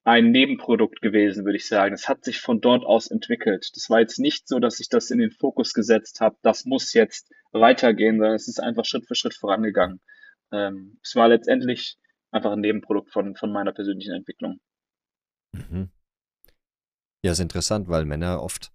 [0.04, 1.94] ein Nebenprodukt gewesen, würde ich sagen.
[1.94, 3.70] Es hat sich von dort aus entwickelt.
[3.74, 6.92] Das war jetzt nicht so, dass ich das in den Fokus gesetzt habe, das muss
[6.92, 10.00] jetzt weitergehen, sondern es ist einfach Schritt für Schritt vorangegangen.
[10.52, 11.96] Ähm, es war letztendlich
[12.30, 14.60] einfach ein Nebenprodukt von, von meiner persönlichen Entwicklung.
[15.52, 15.90] Mhm.
[17.22, 18.72] Ja, ist interessant, weil Männer oft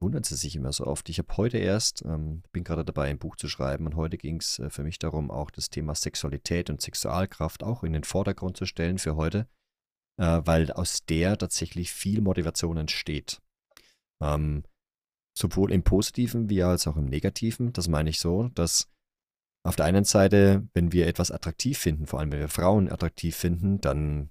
[0.00, 1.08] wundern sie sich immer so oft.
[1.08, 4.36] Ich habe heute erst, ähm, bin gerade dabei, ein Buch zu schreiben und heute ging
[4.36, 8.56] es äh, für mich darum, auch das Thema Sexualität und Sexualkraft auch in den Vordergrund
[8.56, 9.48] zu stellen für heute,
[10.18, 13.40] äh, weil aus der tatsächlich viel Motivation entsteht.
[14.22, 14.64] Ähm,
[15.36, 17.72] sowohl im Positiven wie als auch im Negativen.
[17.72, 18.88] Das meine ich so, dass
[19.64, 23.36] auf der einen Seite, wenn wir etwas attraktiv finden, vor allem wenn wir Frauen attraktiv
[23.36, 24.30] finden, dann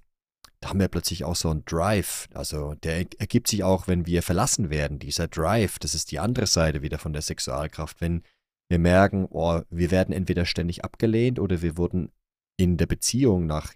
[0.60, 2.28] da haben wir plötzlich auch so einen Drive.
[2.34, 4.98] Also der ergibt sich auch, wenn wir verlassen werden.
[4.98, 8.00] Dieser Drive, das ist die andere Seite wieder von der Sexualkraft.
[8.00, 8.22] Wenn
[8.68, 12.10] wir merken, oh, wir werden entweder ständig abgelehnt oder wir wurden
[12.58, 13.72] in der Beziehung nach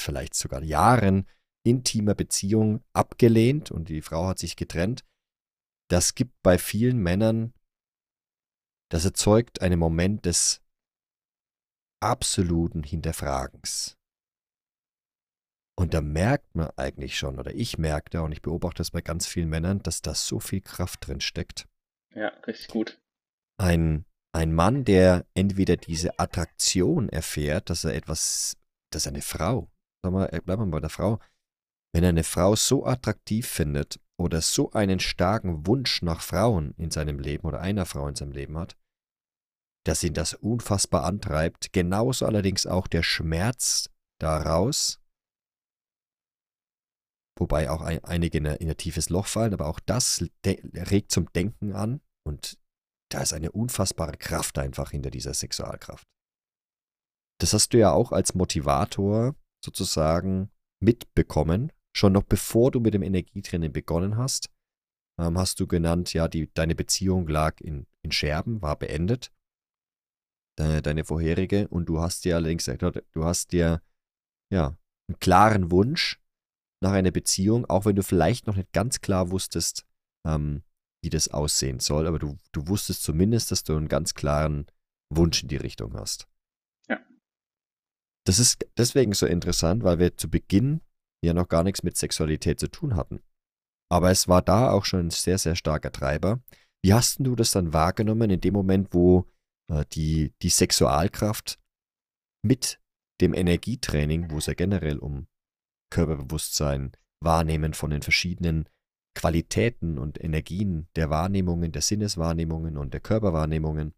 [0.00, 1.26] vielleicht sogar Jahren
[1.64, 5.04] intimer Beziehung abgelehnt und die Frau hat sich getrennt.
[5.88, 7.52] Das gibt bei vielen Männern,
[8.90, 10.62] das erzeugt einen Moment des
[12.00, 13.96] absoluten Hinterfragens.
[15.78, 19.00] Und da merkt man eigentlich schon, oder ich merke da, und ich beobachte das bei
[19.00, 21.66] ganz vielen Männern, dass da so viel Kraft drin steckt.
[22.14, 23.00] Ja, richtig gut.
[23.58, 28.56] Ein, ein Mann, der entweder diese Attraktion erfährt, dass er etwas,
[28.90, 29.70] dass eine Frau,
[30.02, 31.18] sag mal, bleiben wir bei der Frau,
[31.94, 36.90] wenn er eine Frau so attraktiv findet oder so einen starken Wunsch nach Frauen in
[36.90, 38.76] seinem Leben oder einer Frau in seinem Leben hat,
[39.84, 45.01] dass ihn das unfassbar antreibt, genauso allerdings auch der Schmerz daraus,
[47.42, 51.30] wobei auch ein, einige in, in ein tiefes Loch fallen, aber auch das regt zum
[51.32, 52.56] Denken an und
[53.10, 56.06] da ist eine unfassbare Kraft einfach hinter dieser Sexualkraft.
[57.40, 60.50] Das hast du ja auch als Motivator sozusagen
[60.80, 64.48] mitbekommen, schon noch bevor du mit dem Energietraining begonnen hast.
[65.20, 69.32] Ähm, hast du genannt, ja, die, deine Beziehung lag in, in Scherben, war beendet,
[70.56, 73.82] deine, deine vorherige, und du hast dir allerdings gesagt, du hast dir
[74.50, 74.78] ja
[75.08, 76.21] einen klaren Wunsch
[76.82, 79.86] nach einer Beziehung, auch wenn du vielleicht noch nicht ganz klar wusstest,
[80.26, 80.62] ähm,
[81.02, 84.66] wie das aussehen soll, aber du, du wusstest zumindest, dass du einen ganz klaren
[85.10, 86.28] Wunsch in die Richtung hast.
[86.88, 87.00] Ja.
[88.26, 90.80] Das ist deswegen so interessant, weil wir zu Beginn
[91.24, 93.20] ja noch gar nichts mit Sexualität zu tun hatten.
[93.90, 96.40] Aber es war da auch schon ein sehr, sehr starker Treiber.
[96.84, 99.28] Wie hast du das dann wahrgenommen in dem Moment, wo
[99.70, 101.60] äh, die, die Sexualkraft
[102.44, 102.80] mit
[103.20, 105.26] dem Energietraining, wo es ja generell um
[105.92, 108.66] Körperbewusstsein, Wahrnehmen von den verschiedenen
[109.14, 113.92] Qualitäten und Energien der Wahrnehmungen, der Sinneswahrnehmungen und der Körperwahrnehmungen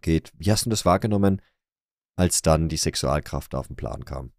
[0.00, 0.32] geht.
[0.38, 1.42] Wie hast du das wahrgenommen,
[2.16, 4.32] als dann die Sexualkraft auf den Plan kam?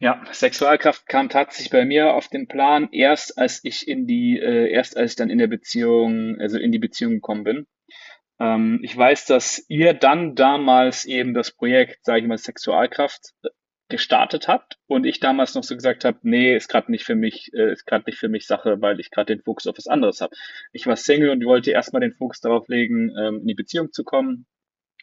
[0.00, 4.70] Ja, Sexualkraft kam tatsächlich bei mir auf den Plan erst, als ich in die, äh,
[4.70, 7.66] erst als ich dann in der Beziehung, also in die Beziehung gekommen bin.
[8.40, 13.48] Ähm, ich weiß, dass ihr dann damals eben das Projekt, sage ich mal, Sexualkraft äh,
[13.88, 17.50] gestartet habt und ich damals noch so gesagt habe, nee, ist gerade nicht für mich,
[17.54, 20.20] äh, ist gerade nicht für mich Sache, weil ich gerade den Fokus auf was anderes
[20.20, 20.34] habe.
[20.72, 24.04] Ich war Single und wollte erstmal den Fokus darauf legen, ähm, in die Beziehung zu
[24.04, 24.46] kommen,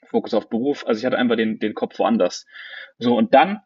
[0.06, 0.86] Fokus auf Beruf.
[0.86, 2.46] Also ich hatte einfach den, den Kopf woanders.
[3.00, 3.62] So, und dann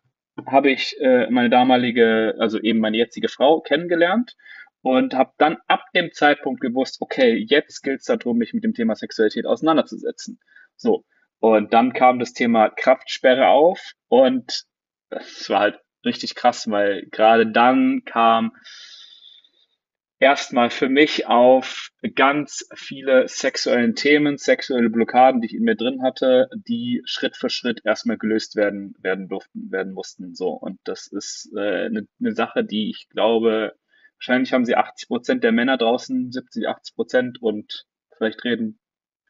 [0.47, 4.35] habe ich äh, meine damalige, also eben meine jetzige Frau kennengelernt
[4.81, 8.73] und habe dann ab dem Zeitpunkt gewusst, okay, jetzt gilt es darum, mich mit dem
[8.73, 10.39] Thema Sexualität auseinanderzusetzen.
[10.77, 11.03] So,
[11.39, 14.65] und dann kam das Thema Kraftsperre auf und
[15.09, 18.53] das war halt richtig krass, weil gerade dann kam
[20.19, 26.03] erstmal für mich auf ganz viele sexuellen Themen, sexuelle Blockaden, die ich in mir drin
[26.03, 30.35] hatte, die Schritt für Schritt erstmal gelöst werden, werden durften, werden mussten.
[30.35, 30.49] So.
[30.49, 33.73] Und das ist äh, eine, eine Sache, die ich glaube,
[34.17, 37.85] wahrscheinlich haben sie 80 Prozent der Männer draußen, 70, 80 Prozent und
[38.17, 38.79] vielleicht reden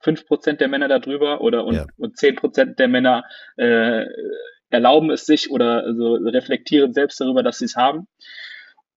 [0.01, 1.85] 5 Prozent der Männer darüber oder und, ja.
[1.97, 3.25] und 10 Prozent der Männer
[3.57, 4.05] äh,
[4.69, 8.07] erlauben es sich oder also reflektieren selbst darüber, dass sie es haben.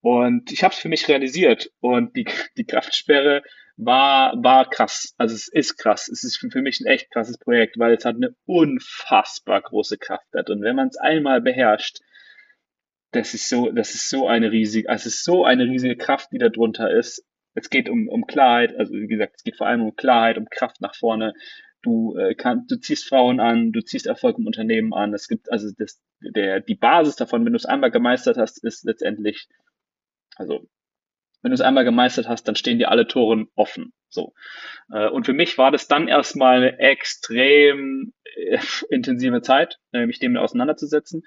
[0.00, 3.42] Und ich habe es für mich realisiert und die, die Kraftsperre
[3.76, 5.14] war, war krass.
[5.16, 6.08] Also es ist krass.
[6.08, 10.26] Es ist für mich ein echt krasses Projekt, weil es hat eine unfassbar große Kraft
[10.34, 10.50] hat.
[10.50, 12.00] Und wenn man es einmal beherrscht,
[13.12, 16.32] das ist so, das ist so eine riesige, also es ist so eine riesige Kraft,
[16.32, 17.24] die da drunter ist.
[17.54, 20.46] Es geht um, um Klarheit, also wie gesagt, es geht vor allem um Klarheit, um
[20.48, 21.34] Kraft nach vorne.
[21.82, 25.12] Du, äh, kann, du ziehst Frauen an, du ziehst Erfolg im Unternehmen an.
[25.14, 28.84] Es gibt also das, der, die Basis davon, wenn du es einmal gemeistert hast, ist
[28.84, 29.48] letztendlich
[30.36, 30.68] also,
[31.42, 33.92] wenn du es einmal gemeistert hast, dann stehen dir alle Toren offen.
[34.08, 34.32] So.
[34.92, 38.58] Äh, und für mich war das dann erstmal eine extrem äh,
[38.90, 41.22] intensive Zeit, äh, mich dem auseinanderzusetzen.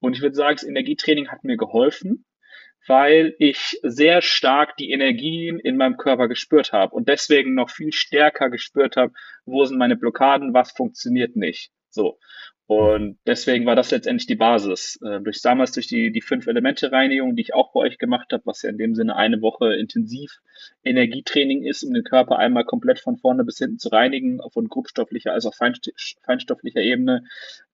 [0.00, 2.24] Und ich würde sagen, das Energietraining hat mir geholfen,
[2.88, 7.92] weil ich sehr stark die Energien in meinem Körper gespürt habe und deswegen noch viel
[7.92, 9.12] stärker gespürt habe,
[9.44, 11.70] wo sind meine Blockaden, was funktioniert nicht.
[11.90, 12.18] So.
[12.66, 14.98] Und deswegen war das letztendlich die Basis.
[15.02, 18.42] Äh, durch damals durch die, die fünf Elemente-Reinigung, die ich auch bei euch gemacht habe,
[18.44, 20.40] was ja in dem Sinne eine Woche intensiv
[20.84, 25.32] Energietraining ist, um den Körper einmal komplett von vorne bis hinten zu reinigen, von grobstofflicher
[25.32, 27.24] als auch feinstofflicher Ebene.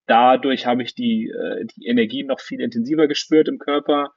[0.06, 4.12] Dadurch habe ich die, äh, die Energie noch viel intensiver gespürt im Körper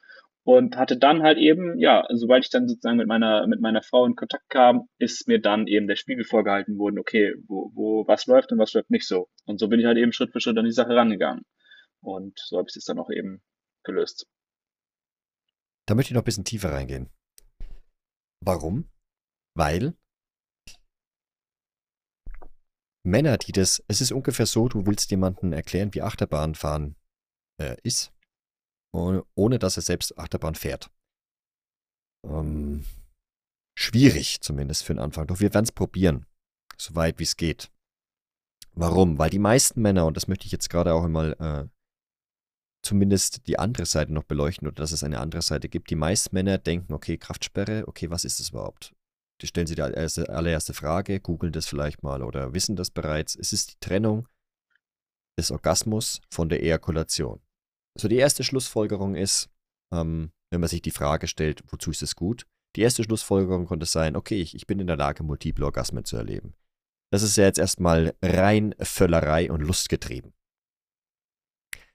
[0.47, 4.05] und hatte dann halt eben, ja, sobald ich dann sozusagen mit meiner, mit meiner Frau
[4.05, 8.27] in Kontakt kam, ist mir dann eben der Spiegel vorgehalten worden, okay, wo, wo, was
[8.27, 9.27] läuft und was läuft nicht so.
[9.43, 11.43] Und so bin ich halt eben Schritt für Schritt an die Sache rangegangen.
[11.99, 13.41] Und so habe ich es dann auch eben
[13.83, 14.25] gelöst.
[15.85, 17.09] Da möchte ich noch ein bisschen tiefer reingehen.
[18.39, 18.89] Warum?
[19.53, 19.97] Weil
[23.03, 26.95] Männer, die das, es ist ungefähr so, du willst jemandem erklären, wie Achterbahnfahren
[27.61, 28.13] äh, ist
[28.91, 30.89] ohne dass er selbst Achterbahn fährt.
[32.25, 32.85] Ähm,
[33.77, 35.27] schwierig zumindest für den Anfang.
[35.27, 36.25] Doch wir werden es probieren,
[36.77, 37.71] so weit wie es geht.
[38.73, 39.17] Warum?
[39.17, 41.67] Weil die meisten Männer, und das möchte ich jetzt gerade auch einmal äh,
[42.83, 45.89] zumindest die andere Seite noch beleuchten oder dass es eine andere Seite gibt.
[45.89, 48.93] Die meisten Männer denken, okay, Kraftsperre, okay, was ist das überhaupt?
[49.41, 53.35] Die stellen sich die allererste Frage, googeln das vielleicht mal oder wissen das bereits.
[53.35, 54.27] Es ist die Trennung
[55.37, 57.41] des Orgasmus von der Ejakulation.
[57.97, 59.49] Also die erste Schlussfolgerung ist,
[59.91, 62.45] ähm, wenn man sich die Frage stellt, wozu ist es gut?
[62.75, 66.15] Die erste Schlussfolgerung konnte sein, okay, ich, ich bin in der Lage, multiple Orgasmen zu
[66.15, 66.53] erleben.
[67.11, 70.35] Das ist ja jetzt erstmal rein Völlerei und Lustgetrieben.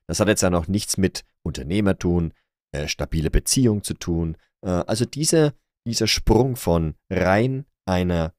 [0.09, 2.35] Das hat jetzt ja noch nichts mit Unternehmertun,
[2.73, 4.37] äh, stabile Beziehung zu tun.
[4.63, 5.55] Äh, also diese,
[5.87, 8.35] dieser Sprung von rein einer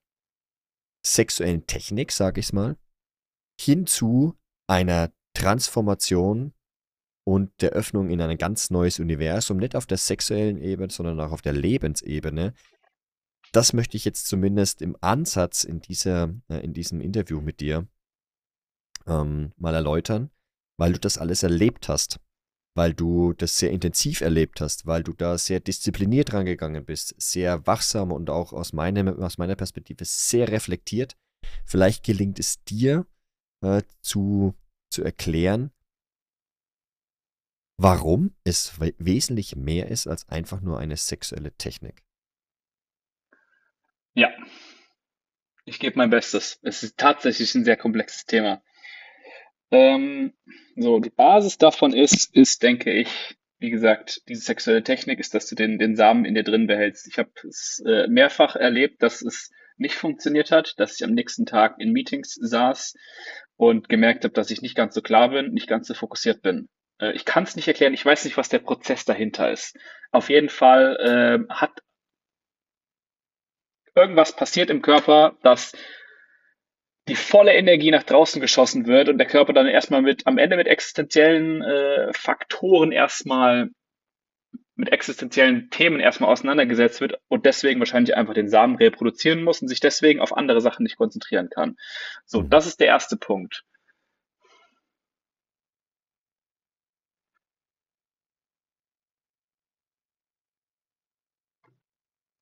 [1.06, 2.76] sexuellen Technik, sage ich mal,
[3.58, 4.38] hin zu
[4.68, 6.54] einer Transformation
[7.26, 11.32] und der Öffnung in ein ganz neues Universum, nicht auf der sexuellen Ebene, sondern auch
[11.32, 12.54] auf der Lebensebene.
[13.52, 17.88] Das möchte ich jetzt zumindest im Ansatz in, dieser, äh, in diesem Interview mit dir
[19.06, 20.32] ähm, mal erläutern,
[20.78, 22.20] weil du das alles erlebt hast,
[22.76, 27.66] weil du das sehr intensiv erlebt hast, weil du da sehr diszipliniert rangegangen bist, sehr
[27.68, 31.16] wachsam und auch aus, meinem, aus meiner Perspektive sehr reflektiert.
[31.66, 33.06] Vielleicht gelingt es dir
[33.62, 34.56] äh, zu,
[34.90, 35.72] zu erklären,
[37.78, 42.04] warum es wesentlich mehr ist als einfach nur eine sexuelle Technik.
[44.14, 44.32] Ja,
[45.66, 46.60] ich gebe mein Bestes.
[46.62, 48.62] Es ist tatsächlich ein sehr komplexes Thema.
[49.72, 50.34] Ähm,
[50.76, 55.48] so, die Basis davon ist, ist, denke ich, wie gesagt, diese sexuelle Technik ist, dass
[55.48, 57.08] du den, den Samen in dir drin behältst.
[57.08, 61.46] Ich habe es äh, mehrfach erlebt, dass es nicht funktioniert hat, dass ich am nächsten
[61.46, 62.96] Tag in Meetings saß
[63.56, 66.68] und gemerkt habe, dass ich nicht ganz so klar bin, nicht ganz so fokussiert bin.
[67.00, 69.78] Äh, ich kann es nicht erklären, ich weiß nicht, was der Prozess dahinter ist.
[70.12, 70.98] Auf jeden Fall
[71.50, 71.72] äh, hat
[73.96, 75.74] irgendwas passiert im Körper, dass
[77.08, 80.56] die volle Energie nach draußen geschossen wird und der Körper dann erstmal mit, am Ende
[80.56, 83.70] mit existenziellen äh, Faktoren erstmal,
[84.76, 89.68] mit existenziellen Themen erstmal auseinandergesetzt wird und deswegen wahrscheinlich einfach den Samen reproduzieren muss und
[89.68, 91.76] sich deswegen auf andere Sachen nicht konzentrieren kann.
[92.26, 92.50] So, mhm.
[92.50, 93.64] das ist der erste Punkt.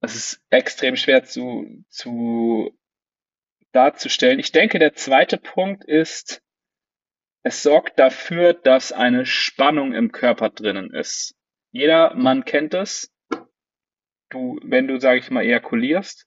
[0.01, 2.75] Es ist extrem schwer zu, zu
[3.71, 4.39] darzustellen.
[4.39, 6.41] Ich denke, der zweite Punkt ist,
[7.43, 11.35] es sorgt dafür, dass eine Spannung im Körper drinnen ist.
[11.71, 13.13] Jeder Mann kennt es.
[14.29, 16.25] Du, wenn du, sage ich mal, ejakulierst,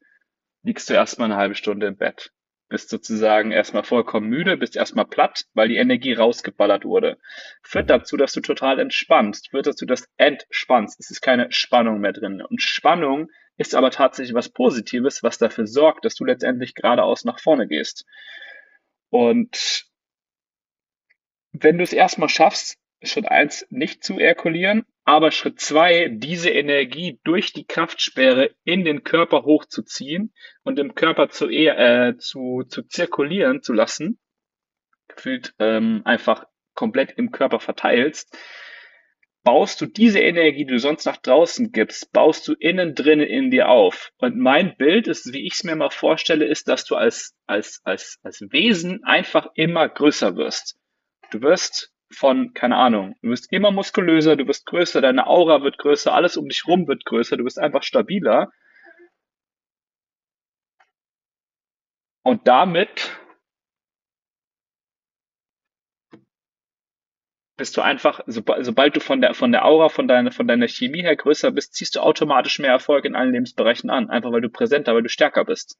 [0.63, 2.33] liegst du erstmal eine halbe Stunde im Bett.
[2.69, 7.19] Bist sozusagen erstmal vollkommen müde, bist erstmal platt, weil die Energie rausgeballert wurde.
[7.63, 10.99] Führt dazu, dass du total entspannst, führt dazu, dass du entspannst.
[10.99, 12.41] Es ist keine Spannung mehr drin.
[12.41, 17.39] Und Spannung ist aber tatsächlich was Positives, was dafür sorgt, dass du letztendlich geradeaus nach
[17.39, 18.05] vorne gehst.
[19.11, 19.87] Und
[21.53, 27.21] wenn du es erstmal schaffst, Schritt eins nicht zu erkulieren, aber Schritt zwei diese Energie
[27.25, 30.33] durch die Kraftsperre in den Körper hochzuziehen
[30.63, 34.19] und im Körper zu, äh, zu, zu zirkulieren zu lassen,
[35.09, 38.37] gefühlt ähm, einfach komplett im Körper verteilst,
[39.45, 43.51] baust du diese Energie, die du sonst nach draußen gibst, baust du innen drin in
[43.51, 44.13] dir auf.
[44.17, 47.81] Und mein Bild ist, wie ich es mir mal vorstelle, ist, dass du als, als,
[47.85, 50.79] als, als Wesen einfach immer größer wirst.
[51.31, 55.79] Du wirst von, keine Ahnung, du wirst immer muskulöser, du wirst größer, deine Aura wird
[55.79, 58.51] größer, alles um dich rum wird größer, du wirst einfach stabiler.
[62.23, 63.11] Und damit
[67.57, 71.03] bist du einfach, sobald, du von der, von der Aura, von deiner, von deiner Chemie
[71.03, 74.11] her größer bist, ziehst du automatisch mehr Erfolg in allen Lebensbereichen an.
[74.11, 75.79] Einfach weil du präsenter, weil du stärker bist.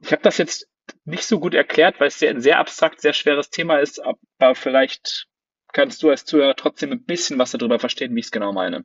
[0.00, 0.68] Ich habe das jetzt
[1.04, 4.54] nicht so gut erklärt, weil es sehr, ein sehr abstrakt, sehr schweres Thema ist, aber
[4.54, 5.26] vielleicht
[5.72, 8.84] kannst du als Zuhörer trotzdem ein bisschen was darüber verstehen, wie ich es genau meine.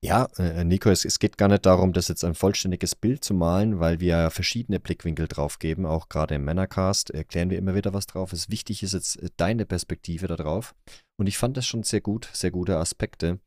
[0.00, 3.34] Ja, äh, Nico, es, es, geht gar nicht darum, das jetzt ein vollständiges Bild zu
[3.34, 5.86] malen, weil wir verschiedene Blickwinkel drauf geben.
[5.86, 8.32] Auch gerade im Männercast erklären wir immer wieder was drauf.
[8.32, 10.76] Es wichtig ist jetzt äh, deine Perspektive darauf.
[11.18, 13.40] Und ich fand das schon sehr gut, sehr gute Aspekte.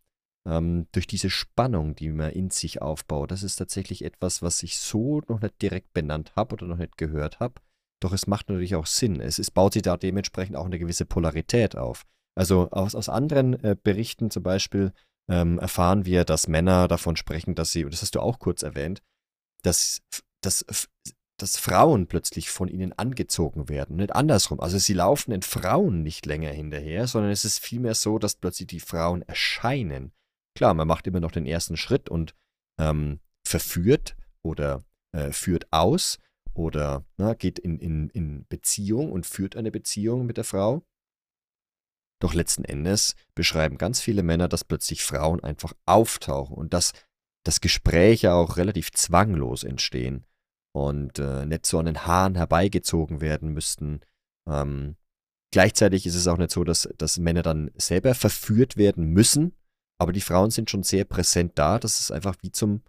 [0.45, 4.77] Ähm, durch diese Spannung, die man in sich aufbaut, das ist tatsächlich etwas, was ich
[4.77, 7.61] so noch nicht direkt benannt habe oder noch nicht gehört habe.
[8.01, 9.21] Doch es macht natürlich auch Sinn.
[9.21, 12.03] Es, es baut sich da dementsprechend auch eine gewisse Polarität auf.
[12.35, 14.91] Also aus, aus anderen äh, Berichten zum Beispiel
[15.31, 18.63] ähm, erfahren wir, dass Männer davon sprechen, dass sie, und das hast du auch kurz
[18.63, 19.01] erwähnt,
[19.63, 20.01] dass,
[20.41, 20.65] dass,
[21.37, 24.59] dass Frauen plötzlich von ihnen angezogen werden, nicht andersrum.
[24.59, 28.67] Also sie laufen den Frauen nicht länger hinterher, sondern es ist vielmehr so, dass plötzlich
[28.67, 30.11] die Frauen erscheinen.
[30.55, 32.35] Klar, man macht immer noch den ersten Schritt und
[32.77, 36.17] ähm, verführt oder äh, führt aus
[36.53, 40.83] oder na, geht in, in, in Beziehung und führt eine Beziehung mit der Frau.
[42.21, 46.93] Doch letzten Endes beschreiben ganz viele Männer, dass plötzlich Frauen einfach auftauchen und dass
[47.43, 50.25] das Gespräche auch relativ zwanglos entstehen
[50.71, 54.01] und äh, nicht so an den Haaren herbeigezogen werden müssten.
[54.47, 54.97] Ähm,
[55.51, 59.55] gleichzeitig ist es auch nicht so, dass, dass Männer dann selber verführt werden müssen,
[59.99, 62.83] aber die Frauen sind schon sehr präsent da, dass es einfach wie zum,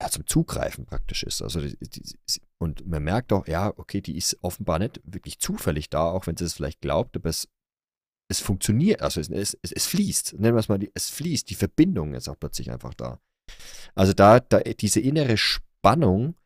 [0.00, 1.42] ja, zum Zugreifen praktisch ist.
[1.42, 2.16] Also die, die,
[2.58, 6.38] und man merkt auch, ja, okay, die ist offenbar nicht wirklich zufällig da, auch wenn
[6.38, 7.46] sie es vielleicht glaubt, aber es,
[8.30, 10.34] es funktioniert, also es, es, es fließt.
[10.34, 13.20] Nennen wir es mal, es fließt, die Verbindung ist auch plötzlich einfach da.
[13.96, 16.36] Also da, da diese innere Spannung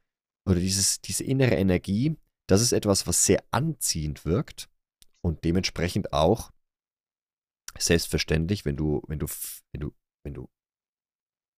[0.49, 2.16] oder dieses, diese innere Energie,
[2.49, 4.70] das ist etwas, was sehr anziehend wirkt
[5.20, 6.51] und dementsprechend auch
[7.78, 9.26] selbstverständlich, wenn du, wenn du,
[9.72, 10.49] wenn du, wenn du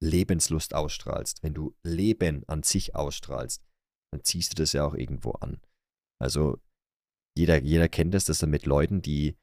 [0.03, 3.63] Lebenslust ausstrahlst, wenn du Leben an sich ausstrahlst,
[4.13, 5.61] dann ziehst du das ja auch irgendwo an.
[6.21, 6.59] Also
[7.37, 9.37] jeder, jeder kennt das, dass er mit Leuten, die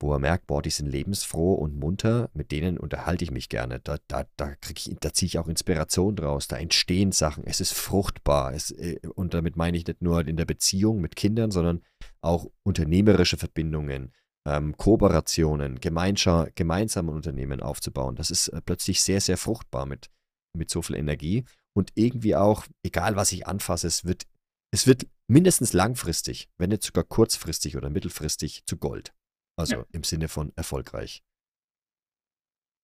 [0.00, 3.80] wo er merkt, boah, die sind lebensfroh und munter, mit denen unterhalte ich mich gerne.
[3.80, 4.54] Da, da, da,
[5.00, 8.52] da ziehe ich auch Inspiration draus, da entstehen Sachen, es ist fruchtbar.
[8.52, 11.82] Es, äh, und damit meine ich nicht nur in der Beziehung mit Kindern, sondern
[12.20, 14.12] auch unternehmerische Verbindungen,
[14.46, 18.16] ähm, Kooperationen, gemeinsame Unternehmen aufzubauen.
[18.16, 20.10] Das ist äh, plötzlich sehr, sehr fruchtbar mit,
[20.56, 21.44] mit so viel Energie.
[21.76, 24.26] Und irgendwie auch, egal was ich anfasse, es wird,
[24.72, 29.12] es wird mindestens langfristig, wenn nicht sogar kurzfristig oder mittelfristig zu Gold.
[29.56, 29.86] Also ja.
[29.92, 31.22] im Sinne von erfolgreich.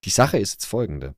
[0.04, 1.14] Die Sache ist jetzt folgende.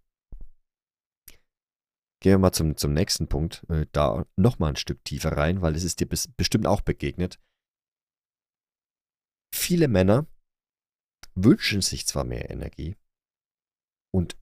[2.21, 5.75] Gehen wir mal zum, zum nächsten Punkt, äh, da nochmal ein Stück tiefer rein, weil
[5.75, 7.41] es ist dir bis, bestimmt auch begegnet.
[9.55, 10.27] Viele Männer
[11.35, 12.97] wünschen sich zwar mehr Energie
[14.15, 14.37] und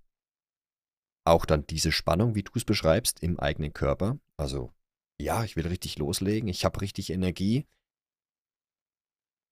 [1.26, 4.18] auch dann diese Spannung, wie du es beschreibst, im eigenen Körper.
[4.36, 4.72] Also,
[5.20, 7.66] ja, ich will richtig loslegen, ich habe richtig Energie,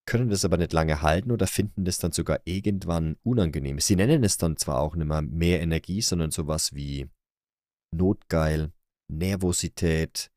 [0.09, 3.79] können das aber nicht lange halten oder finden das dann sogar irgendwann unangenehm.
[3.79, 7.11] Sie nennen es dann zwar auch nicht mehr mehr Energie, sondern sowas wie
[7.95, 8.73] Notgeil,
[9.13, 10.31] Nervosität,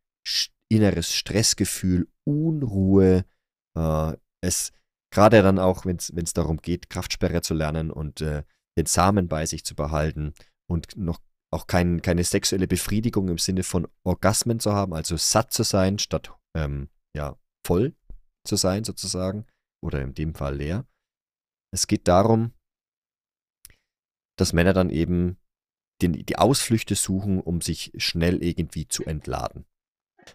[0.69, 3.23] inneres Stressgefühl, Unruhe.
[3.77, 4.73] Äh, es
[5.09, 8.43] gerade dann auch, wenn es darum geht, Kraftsperre zu lernen und äh,
[8.77, 10.33] den Samen bei sich zu behalten
[10.69, 11.19] und noch
[11.49, 15.97] auch kein, keine sexuelle Befriedigung im Sinne von Orgasmen zu haben, also satt zu sein,
[15.97, 17.95] statt ähm, ja, voll
[18.45, 19.45] zu sein sozusagen
[19.81, 20.85] oder in dem Fall leer.
[21.73, 22.53] Es geht darum,
[24.37, 25.37] dass Männer dann eben
[26.01, 29.65] den, die Ausflüchte suchen, um sich schnell irgendwie zu entladen.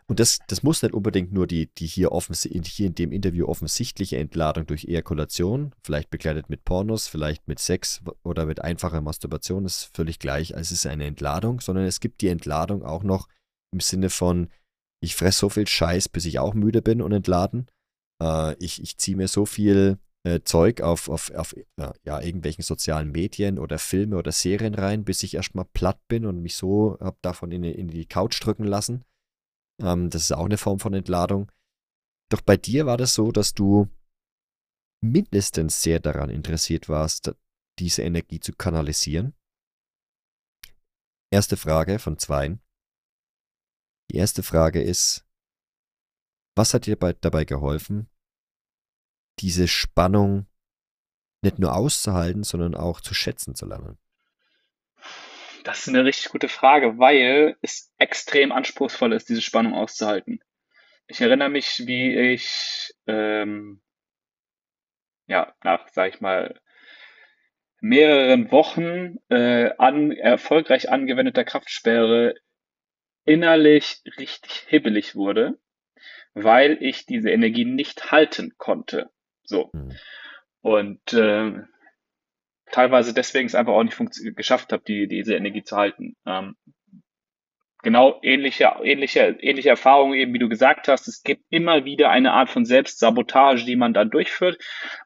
[0.06, 4.18] Und das, das muss nicht unbedingt nur die, die hier, hier in dem Interview offensichtliche
[4.18, 9.90] Entladung durch Ejakulation, vielleicht begleitet mit Pornos, vielleicht mit Sex oder mit einfacher Masturbation, ist
[9.94, 10.50] völlig gleich.
[10.52, 13.28] Es ist eine Entladung, sondern es gibt die Entladung auch noch
[13.72, 14.48] im Sinne von,
[15.00, 17.66] ich fresse so viel Scheiß, bis ich auch müde bin und entladen.
[18.22, 22.62] Äh, ich ich ziehe mir so viel äh, Zeug auf, auf, auf äh, ja, irgendwelchen
[22.62, 26.98] sozialen Medien oder Filme oder Serien rein, bis ich erstmal platt bin und mich so
[27.00, 29.04] habe davon in, in die Couch drücken lassen.
[29.80, 31.50] Ähm, das ist auch eine Form von Entladung.
[32.28, 33.88] Doch bei dir war das so, dass du
[35.00, 37.34] mindestens sehr daran interessiert warst,
[37.78, 39.34] diese Energie zu kanalisieren.
[41.30, 42.58] Erste Frage von zwei.
[44.10, 45.25] Die erste Frage ist,
[46.56, 48.08] was hat dir dabei geholfen,
[49.38, 50.46] diese Spannung
[51.42, 53.98] nicht nur auszuhalten, sondern auch zu schätzen zu lernen?
[55.64, 60.40] Das ist eine richtig gute Frage, weil es extrem anspruchsvoll ist, diese Spannung auszuhalten.
[61.08, 63.82] Ich erinnere mich, wie ich ähm,
[65.26, 66.58] ja nach, sag ich mal,
[67.80, 72.34] mehreren Wochen äh, an erfolgreich angewendeter Kraftsperre
[73.24, 75.58] innerlich richtig hibbelig wurde
[76.36, 79.08] weil ich diese Energie nicht halten konnte.
[79.42, 79.70] So.
[79.72, 79.92] Mhm.
[80.60, 81.52] Und äh,
[82.70, 83.98] teilweise deswegen es einfach auch nicht
[84.36, 86.14] geschafft habe, die, diese Energie zu halten.
[86.26, 86.56] Ähm,
[87.82, 91.08] genau ähnliche, ähnliche, ähnliche Erfahrungen eben, wie du gesagt hast.
[91.08, 94.58] Es gibt immer wieder eine Art von Selbstsabotage, die man dann durchführt.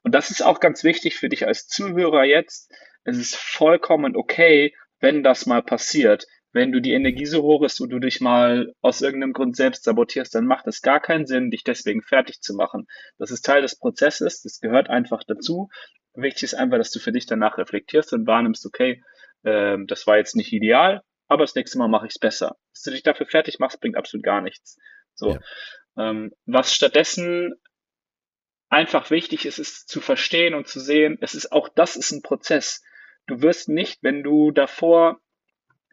[0.03, 2.73] Und das ist auch ganz wichtig für dich als Zuhörer jetzt.
[3.05, 7.81] Es ist vollkommen okay, wenn das mal passiert wenn du die Energie so hoch ist
[7.81, 11.51] und du dich mal aus irgendeinem Grund selbst sabotierst, dann macht es gar keinen Sinn,
[11.51, 12.87] dich deswegen fertig zu machen.
[13.19, 15.69] Das ist Teil des Prozesses, das gehört einfach dazu.
[16.15, 19.03] Wichtig ist einfach, dass du für dich danach reflektierst und wahrnimmst, okay,
[19.45, 22.57] äh, das war jetzt nicht ideal, aber das nächste Mal mache ich es besser.
[22.73, 24.77] Dass du dich dafür fertig machst, bringt absolut gar nichts.
[25.15, 25.35] So.
[25.97, 26.11] Ja.
[26.11, 27.55] Ähm, was stattdessen
[28.69, 32.23] einfach wichtig ist, ist zu verstehen und zu sehen, es ist auch das ist ein
[32.23, 32.83] Prozess.
[33.27, 35.21] Du wirst nicht, wenn du davor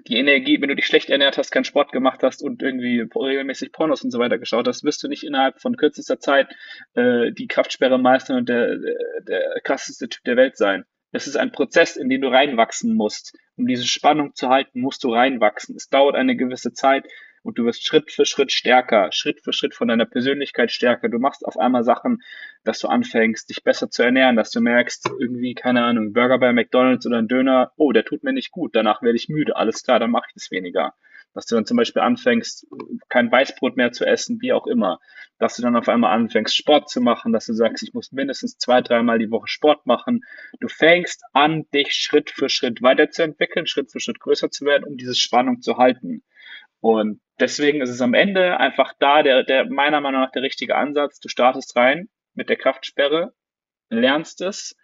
[0.05, 3.71] die Energie, wenn du dich schlecht ernährt hast, keinen Sport gemacht hast und irgendwie regelmäßig
[3.71, 6.47] Pornos und so weiter geschaut hast, wirst du nicht innerhalb von kürzester Zeit
[6.93, 10.85] äh, die Kraftsperre meistern und der, der, der krasseste Typ der Welt sein.
[11.11, 13.37] Es ist ein Prozess, in den du reinwachsen musst.
[13.55, 15.75] Um diese Spannung zu halten, musst du reinwachsen.
[15.75, 17.05] Es dauert eine gewisse Zeit
[17.43, 21.09] und du wirst Schritt für Schritt stärker, Schritt für Schritt von deiner Persönlichkeit stärker.
[21.09, 22.21] Du machst auf einmal Sachen,
[22.63, 26.51] dass du anfängst, dich besser zu ernähren, dass du merkst, irgendwie, keine Ahnung, Burger bei
[26.51, 29.83] McDonalds oder ein Döner, oh, der tut mir nicht gut, danach werde ich müde, alles
[29.83, 30.93] klar, dann mache ich das weniger.
[31.33, 32.65] Dass du dann zum Beispiel anfängst,
[33.09, 34.99] kein Weißbrot mehr zu essen, wie auch immer.
[35.37, 38.57] Dass du dann auf einmal anfängst, Sport zu machen, dass du sagst, ich muss mindestens
[38.57, 40.21] zwei, dreimal die Woche Sport machen.
[40.59, 44.97] Du fängst an, dich Schritt für Schritt weiterzuentwickeln, Schritt für Schritt größer zu werden, um
[44.97, 46.23] diese Spannung zu halten.
[46.87, 50.75] Und deswegen ist es am Ende einfach da der, der meiner Meinung nach der richtige
[50.75, 51.19] Ansatz.
[51.19, 53.33] Du startest rein mit der Kraftsperre,
[53.89, 54.77] lernst es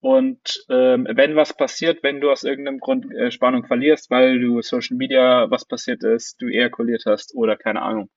[0.00, 4.60] und ähm, wenn was passiert, wenn du aus irgendeinem Grund äh, Spannung verlierst, weil du
[4.62, 8.10] Social Media was passiert ist, du ejakuliert hast oder keine Ahnung,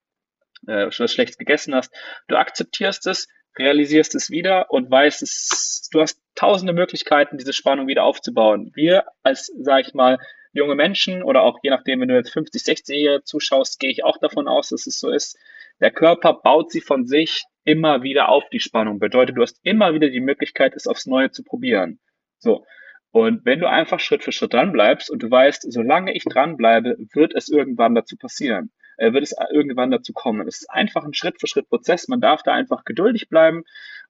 [0.67, 1.95] äh, was schlecht gegessen hast,
[2.27, 3.27] du akzeptierst es,
[3.57, 8.71] realisierst es wieder und weißt, es, du hast tausende Möglichkeiten, diese Spannung wieder aufzubauen.
[8.73, 10.17] Wir als, sag ich mal,
[10.57, 14.03] junge Menschen oder auch je nachdem, wenn du jetzt 50, 60 Jahre zuschaust, gehe ich
[14.03, 15.37] auch davon aus, dass es so ist.
[15.79, 18.99] Der Körper baut sie von sich immer wieder auf, die Spannung.
[18.99, 21.99] Bedeutet, du hast immer wieder die Möglichkeit, es aufs Neue zu probieren.
[22.39, 22.65] So.
[23.11, 26.57] Und wenn du einfach Schritt für Schritt dran bleibst und du weißt, solange ich dran
[26.57, 30.47] bleibe, wird es irgendwann dazu passieren, äh, wird es irgendwann dazu kommen.
[30.47, 32.07] Es ist einfach ein Schritt für Schritt Prozess.
[32.07, 33.63] Man darf da einfach geduldig bleiben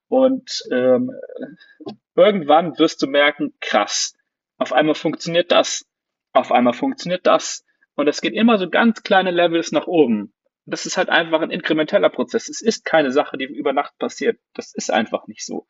[0.08, 1.12] und ähm,
[2.16, 4.14] irgendwann wirst du merken, krass,
[4.56, 5.86] auf einmal funktioniert das
[6.32, 7.64] auf einmal funktioniert das.
[7.94, 10.32] Und es geht immer so ganz kleine Levels nach oben.
[10.66, 12.48] Das ist halt einfach ein inkrementeller Prozess.
[12.48, 14.38] Es ist keine Sache, die über Nacht passiert.
[14.54, 15.66] Das ist einfach nicht so.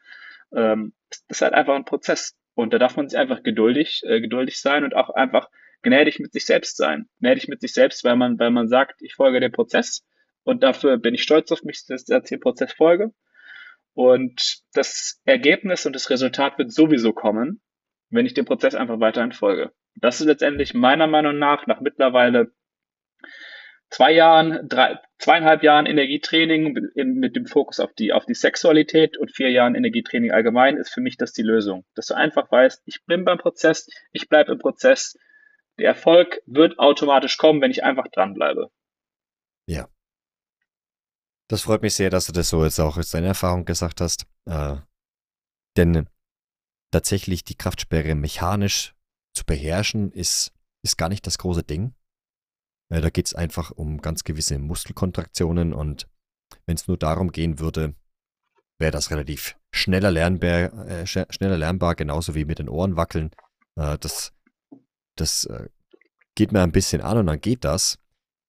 [0.52, 2.36] Ähm, das ist halt einfach ein Prozess.
[2.54, 5.48] Und da darf man sich einfach geduldig, äh, geduldig sein und auch einfach
[5.82, 7.08] gnädig mit sich selbst sein.
[7.20, 10.04] Gnädig mit sich selbst, weil man, weil man sagt, ich folge dem Prozess
[10.42, 13.12] und dafür bin ich stolz auf mich, dass ich dem Prozess folge.
[13.94, 17.60] Und das Ergebnis und das Resultat wird sowieso kommen,
[18.10, 19.72] wenn ich dem Prozess einfach weiterhin folge.
[20.00, 22.52] Das ist letztendlich meiner Meinung nach nach mittlerweile
[23.90, 29.34] zwei Jahren, drei, zweieinhalb Jahren Energietraining mit dem Fokus auf die, auf die Sexualität und
[29.34, 31.84] vier Jahren Energietraining allgemein ist für mich das die Lösung.
[31.94, 35.18] Dass du einfach weißt, ich bin beim Prozess, ich bleibe im Prozess.
[35.78, 38.70] Der Erfolg wird automatisch kommen, wenn ich einfach dranbleibe.
[39.66, 39.88] Ja.
[41.48, 44.26] Das freut mich sehr, dass du das so jetzt auch aus deiner Erfahrung gesagt hast.
[44.44, 44.76] Äh,
[45.76, 46.08] denn
[46.90, 48.94] tatsächlich die Kraftsperre mechanisch
[49.38, 50.52] zu beherrschen, ist,
[50.84, 51.94] ist gar nicht das große Ding.
[52.92, 56.08] Äh, da geht es einfach um ganz gewisse Muskelkontraktionen und
[56.66, 57.94] wenn es nur darum gehen würde,
[58.78, 63.30] wäre das relativ schneller lernbar, äh, schneller lernbar, genauso wie mit den Ohren wackeln.
[63.76, 64.32] Äh, das
[65.18, 65.68] das äh,
[66.34, 67.98] geht mir ein bisschen an und dann geht das.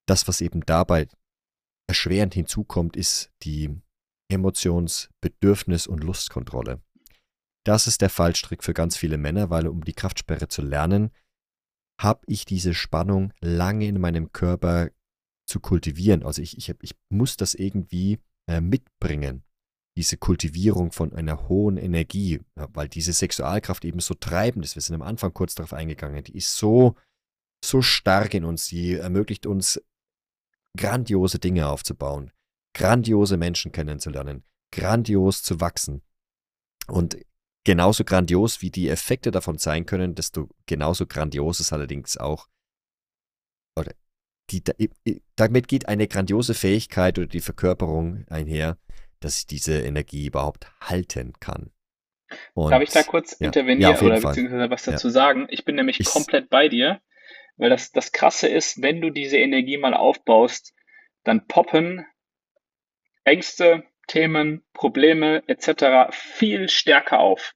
[0.08, 1.08] Das, was eben dabei
[1.88, 3.82] erschwerend hinzukommt, ist die
[4.32, 6.82] Emotions-, Bedürfnis- und Lustkontrolle.
[7.66, 11.12] Das ist der Fallstrick für ganz viele Männer, weil um die Kraftsperre zu lernen,
[12.00, 14.90] habe ich diese Spannung lange in meinem Körper
[15.46, 16.24] zu kultivieren.
[16.24, 19.44] Also ich, ich, ich muss das irgendwie äh, mitbringen,
[19.98, 24.76] diese Kultivierung von einer hohen Energie, weil diese Sexualkraft eben so treibend ist.
[24.76, 26.24] Wir sind am Anfang kurz darauf eingegangen.
[26.24, 26.96] Die ist so,
[27.64, 29.82] so stark in uns, die ermöglicht uns,
[30.78, 32.32] grandiose Dinge aufzubauen,
[32.74, 36.02] grandiose Menschen kennenzulernen, grandios zu wachsen.
[36.88, 37.18] Und
[37.70, 42.48] genauso grandios wie die Effekte davon sein können, desto genauso grandios ist allerdings auch,
[43.76, 43.92] oder
[44.50, 44.64] die,
[45.36, 48.80] damit geht eine grandiose Fähigkeit oder die Verkörperung einher,
[49.20, 51.70] dass ich diese Energie überhaupt halten kann.
[52.56, 55.14] Und, Darf ich da kurz ja, intervenieren ja, oder beziehungsweise was dazu ja.
[55.14, 55.46] sagen?
[55.52, 57.00] Ich bin nämlich ich, komplett bei dir,
[57.58, 60.74] weil das, das Krasse ist, wenn du diese Energie mal aufbaust,
[61.24, 62.04] dann poppen
[63.26, 66.12] Ängste, Themen, Probleme etc.
[66.12, 67.54] viel stärker auf.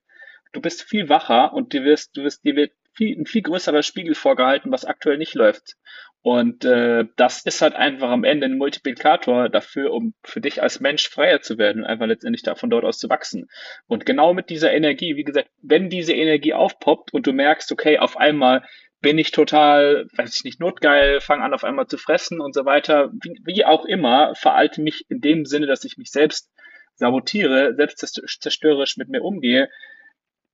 [0.54, 3.82] Du bist viel wacher und dir wirst, du wirst, dir wird viel, ein viel größerer
[3.82, 5.74] Spiegel vorgehalten, was aktuell nicht läuft.
[6.22, 10.80] Und äh, das ist halt einfach am Ende ein Multiplikator dafür, um für dich als
[10.80, 13.50] Mensch freier zu werden und einfach letztendlich da von dort aus zu wachsen.
[13.88, 17.98] Und genau mit dieser Energie, wie gesagt, wenn diese Energie aufpoppt und du merkst, okay,
[17.98, 18.64] auf einmal
[19.02, 22.64] bin ich total, weiß ich nicht, notgeil, fange an auf einmal zu fressen und so
[22.64, 26.50] weiter, wie, wie auch immer, veralte mich in dem Sinne, dass ich mich selbst
[26.94, 29.68] sabotiere, selbstzerstörerisch mit mir umgehe,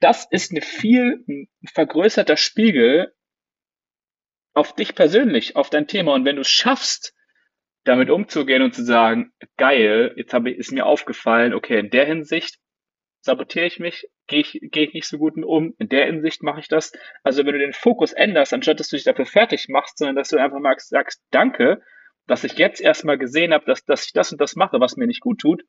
[0.00, 1.24] das ist eine viel
[1.72, 3.14] vergrößerter Spiegel
[4.54, 6.14] auf dich persönlich, auf dein Thema.
[6.14, 7.14] Und wenn du es schaffst,
[7.84, 12.06] damit umzugehen und zu sagen, geil, jetzt habe ich, ist mir aufgefallen, okay, in der
[12.06, 12.58] Hinsicht
[13.22, 16.60] sabotiere ich mich, gehe ich, gehe ich nicht so gut um, in der Hinsicht mache
[16.60, 16.92] ich das.
[17.22, 20.28] Also wenn du den Fokus änderst, anstatt dass du dich dafür fertig machst, sondern dass
[20.28, 21.82] du einfach mal sagst, danke,
[22.26, 25.06] dass ich jetzt erstmal gesehen habe, dass, dass ich das und das mache, was mir
[25.06, 25.62] nicht gut tut.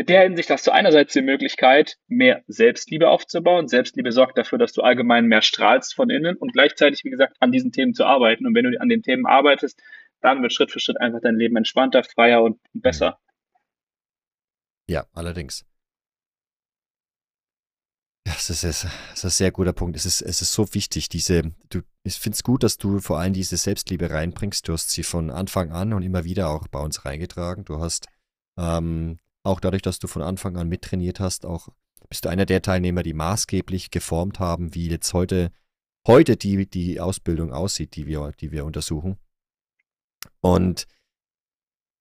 [0.00, 3.68] Mit der Hinsicht hast du einerseits die Möglichkeit, mehr Selbstliebe aufzubauen.
[3.68, 7.52] Selbstliebe sorgt dafür, dass du allgemein mehr strahlst von innen und gleichzeitig, wie gesagt, an
[7.52, 8.46] diesen Themen zu arbeiten.
[8.46, 9.78] Und wenn du an den Themen arbeitest,
[10.22, 13.18] dann wird Schritt für Schritt einfach dein Leben entspannter, freier und besser.
[14.88, 15.66] Ja, allerdings.
[18.24, 19.96] Das ist, das ist ein sehr guter Punkt.
[19.96, 23.18] Es ist, es ist so wichtig, diese, du, ich finde es gut, dass du vor
[23.18, 24.66] allem diese Selbstliebe reinbringst.
[24.66, 27.66] Du hast sie von Anfang an und immer wieder auch bei uns reingetragen.
[27.66, 28.06] Du hast
[28.56, 31.68] ähm, auch dadurch, dass du von Anfang an mittrainiert hast, auch
[32.08, 35.52] bist du einer der Teilnehmer, die maßgeblich geformt haben, wie jetzt heute,
[36.06, 39.16] heute die, die Ausbildung aussieht, die wir, die wir untersuchen.
[40.40, 40.86] Und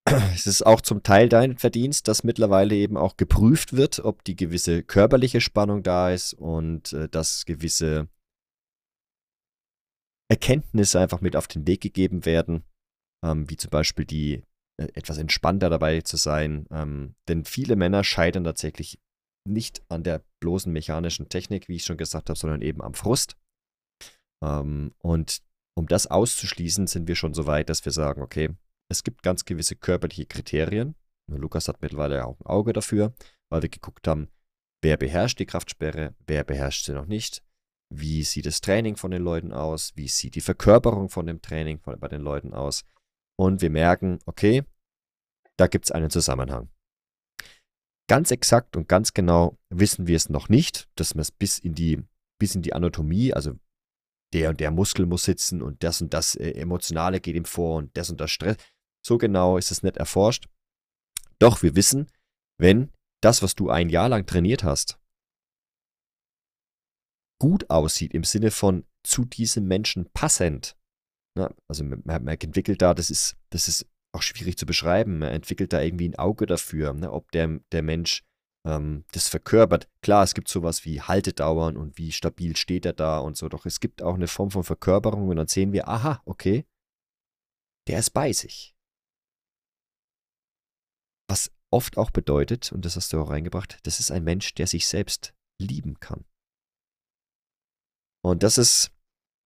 [0.34, 4.36] es ist auch zum Teil dein Verdienst, dass mittlerweile eben auch geprüft wird, ob die
[4.36, 8.08] gewisse körperliche Spannung da ist und äh, dass gewisse
[10.28, 12.64] Erkenntnisse einfach mit auf den Weg gegeben werden,
[13.24, 14.44] ähm, wie zum Beispiel die
[14.80, 16.66] etwas entspannter dabei zu sein.
[16.72, 19.00] Ähm, denn viele Männer scheitern tatsächlich
[19.46, 23.36] nicht an der bloßen mechanischen Technik, wie ich schon gesagt habe, sondern eben am Frust.
[24.44, 25.42] Ähm, und
[25.76, 28.50] um das auszuschließen, sind wir schon so weit, dass wir sagen, okay,
[28.90, 30.96] es gibt ganz gewisse körperliche Kriterien.
[31.28, 33.14] Lukas hat mittlerweile auch ein Auge dafür,
[33.50, 34.30] weil wir geguckt haben,
[34.82, 37.44] wer beherrscht die Kraftsperre, wer beherrscht sie noch nicht,
[37.94, 41.80] wie sieht das Training von den Leuten aus, wie sieht die Verkörperung von dem Training
[41.82, 42.84] bei den Leuten aus.
[43.40, 44.66] Und wir merken, okay,
[45.56, 46.68] da gibt es einen Zusammenhang.
[48.10, 51.74] Ganz exakt und ganz genau wissen wir es noch nicht, dass wir es bis in
[51.74, 52.04] die,
[52.38, 53.54] bis in die Anatomie, also
[54.34, 57.78] der und der Muskel muss sitzen und das und das äh, Emotionale geht ihm vor
[57.78, 58.58] und das und das Stress.
[59.08, 60.50] So genau ist es nicht erforscht.
[61.40, 62.12] Doch wir wissen,
[62.58, 65.00] wenn das, was du ein Jahr lang trainiert hast,
[67.40, 70.76] gut aussieht im Sinne von zu diesem Menschen passend,
[71.40, 75.30] na, also man, man entwickelt da, das ist, das ist auch schwierig zu beschreiben, man
[75.30, 78.24] entwickelt da irgendwie ein Auge dafür, ne, ob der, der Mensch
[78.68, 79.88] ähm, das verkörpert.
[80.02, 83.66] Klar, es gibt sowas wie Haltedauern und wie stabil steht er da und so, doch
[83.66, 86.66] es gibt auch eine Form von Verkörperung und dann sehen wir, aha, okay,
[87.88, 88.76] der ist bei sich.
[91.30, 94.68] Was oft auch bedeutet, und das hast du auch reingebracht, das ist ein Mensch, der
[94.68, 96.26] sich selbst lieben kann.
[98.22, 98.92] Und das ist,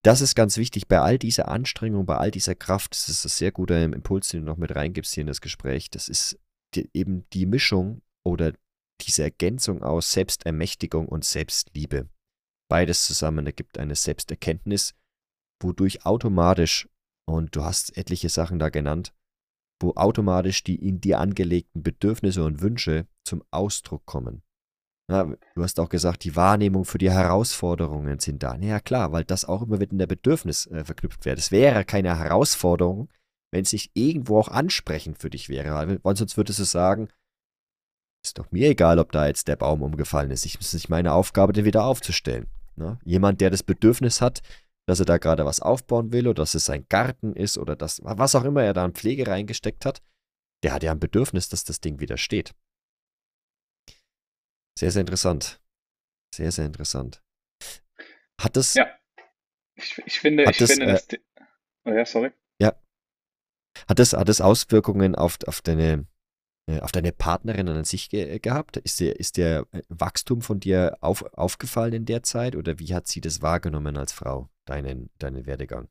[0.03, 2.93] das ist ganz wichtig bei all dieser Anstrengung, bei all dieser Kraft.
[2.93, 5.91] Das ist ein sehr guter Impuls, den du noch mit reingibst hier in das Gespräch.
[5.91, 6.39] Das ist
[6.75, 8.53] die, eben die Mischung oder
[9.01, 12.09] diese Ergänzung aus Selbstermächtigung und Selbstliebe.
[12.69, 14.95] Beides zusammen ergibt eine Selbsterkenntnis,
[15.63, 16.89] wodurch automatisch,
[17.25, 19.13] und du hast etliche Sachen da genannt,
[19.81, 24.43] wo automatisch die in dir angelegten Bedürfnisse und Wünsche zum Ausdruck kommen.
[25.11, 28.57] Ja, du hast auch gesagt, die Wahrnehmung für die Herausforderungen sind da.
[28.57, 31.37] Ja klar, weil das auch immer mit in der Bedürfnis äh, verknüpft wäre.
[31.37, 33.09] Es wäre keine Herausforderung,
[33.51, 36.01] wenn es nicht irgendwo auch ansprechend für dich wäre.
[36.03, 37.09] Weil sonst würdest du sagen,
[38.25, 40.47] ist doch mir egal, ob da jetzt der Baum umgefallen ist.
[40.47, 42.47] Ich, es ist nicht meine Aufgabe, den wieder aufzustellen.
[42.77, 42.99] Ne?
[43.05, 44.43] Jemand, der das Bedürfnis hat,
[44.87, 48.01] dass er da gerade was aufbauen will oder dass es sein Garten ist oder das,
[48.03, 50.03] was auch immer er da an Pflege reingesteckt hat,
[50.63, 52.55] der hat ja ein Bedürfnis, dass das Ding wieder steht.
[54.79, 55.61] Sehr, sehr interessant.
[56.35, 57.23] Sehr, sehr interessant.
[58.41, 58.75] Hat das.
[58.75, 58.91] Ja.
[59.75, 61.01] Ich, ich finde, ich das, finde, äh.
[61.11, 61.21] Die,
[61.85, 62.33] oh ja, sorry.
[62.61, 62.75] Ja.
[63.89, 66.07] Hat das, hat das Auswirkungen auf, auf deine
[66.69, 68.77] äh, auf deine Partnerin an sich ge gehabt?
[68.77, 72.95] Ist der, ist der äh, Wachstum von dir auf, aufgefallen in der Zeit oder wie
[72.95, 75.89] hat sie das wahrgenommen als Frau, deinen, deinen Werdegang?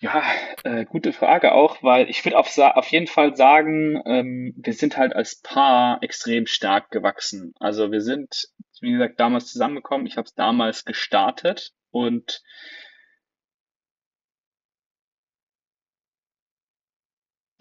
[0.00, 0.22] Ja,
[0.64, 4.96] äh, gute Frage auch, weil ich würde auf, auf jeden Fall sagen, ähm, wir sind
[4.96, 7.52] halt als Paar extrem stark gewachsen.
[7.58, 8.46] Also wir sind,
[8.80, 10.06] wie gesagt, damals zusammengekommen.
[10.06, 12.42] Ich habe es damals gestartet und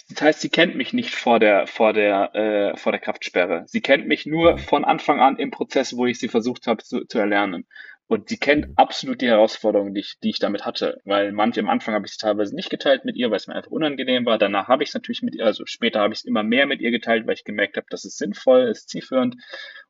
[0.09, 3.63] Das heißt, sie kennt mich nicht vor der, vor der, äh, vor der Kraftsperre.
[3.67, 7.05] Sie kennt mich nur von Anfang an im Prozess, wo ich sie versucht habe zu,
[7.05, 7.65] zu erlernen.
[8.07, 11.01] Und sie kennt absolut die Herausforderungen, die ich, die ich damit hatte.
[11.03, 13.55] Weil manche am Anfang habe ich es teilweise nicht geteilt mit ihr, weil es mir
[13.55, 14.37] einfach unangenehm war.
[14.37, 16.79] Danach habe ich es natürlich mit ihr, also später habe ich es immer mehr mit
[16.79, 19.35] ihr geteilt, weil ich gemerkt habe, dass es sinnvoll ist, zielführend.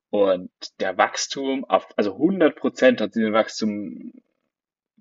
[0.10, 0.50] Und
[0.80, 4.14] der Wachstum, auf, also 100 Prozent hat sie den Wachstum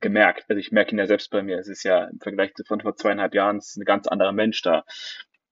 [0.00, 0.44] gemerkt.
[0.48, 1.58] Also ich merke ihn ja selbst bei mir.
[1.58, 4.60] Es ist ja im Vergleich zu von vor zweieinhalb Jahren ist ein ganz anderer Mensch
[4.60, 4.84] da,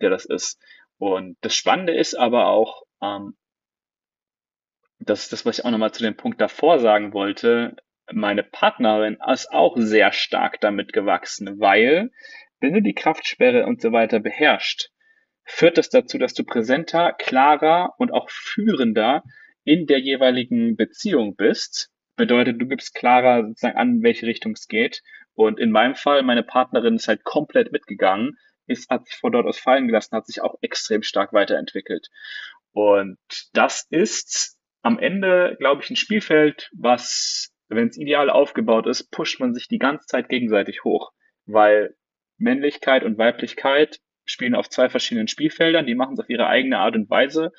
[0.02, 0.60] der das ist.
[0.98, 3.36] Und das Spannende ist aber auch, ähm,
[5.04, 7.76] das ist das, was ich auch nochmal zu dem Punkt davor sagen wollte.
[8.12, 12.10] meine Partnerin ist auch sehr stark damit gewachsen, weil
[12.60, 14.90] wenn du die Kraftsperre und so weiter beherrschst,
[15.44, 19.22] führt das dazu, dass du präsenter, klarer und auch führender
[19.64, 21.90] in der jeweiligen Beziehung bist.
[22.16, 25.02] Bedeutet, du gibst klarer sozusagen an, in welche Richtung es geht.
[25.34, 29.46] Und in meinem Fall, meine Partnerin ist halt komplett mitgegangen, ist, hat sich von dort
[29.46, 32.08] aus fallen gelassen, hat sich auch extrem stark weiterentwickelt.
[32.72, 33.18] Und
[33.52, 34.53] das ist
[34.84, 39.66] am Ende, glaube ich, ein Spielfeld, was, wenn es ideal aufgebaut ist, pusht man sich
[39.66, 41.10] die ganze Zeit gegenseitig hoch.
[41.46, 41.96] Weil
[42.36, 46.96] Männlichkeit und Weiblichkeit spielen auf zwei verschiedenen Spielfeldern, die machen es auf ihre eigene Art
[46.96, 47.52] und Weise.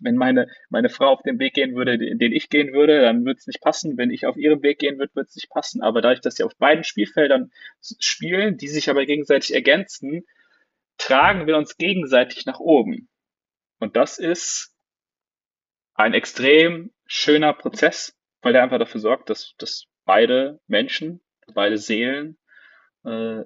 [0.00, 3.38] Wenn meine, meine Frau auf den Weg gehen würde, den ich gehen würde, dann würde
[3.38, 3.96] es nicht passen.
[3.96, 5.82] Wenn ich auf ihren Weg gehen würde, würde es nicht passen.
[5.82, 7.50] Aber dadurch, dass sie auf beiden Spielfeldern
[7.98, 10.26] spielen, die sich aber gegenseitig ergänzen,
[10.98, 13.08] tragen wir uns gegenseitig nach oben.
[13.78, 14.74] Und das ist
[15.98, 21.20] ein extrem schöner Prozess, weil der einfach dafür sorgt, dass, dass beide Menschen,
[21.52, 22.38] beide Seelen
[23.04, 23.42] äh,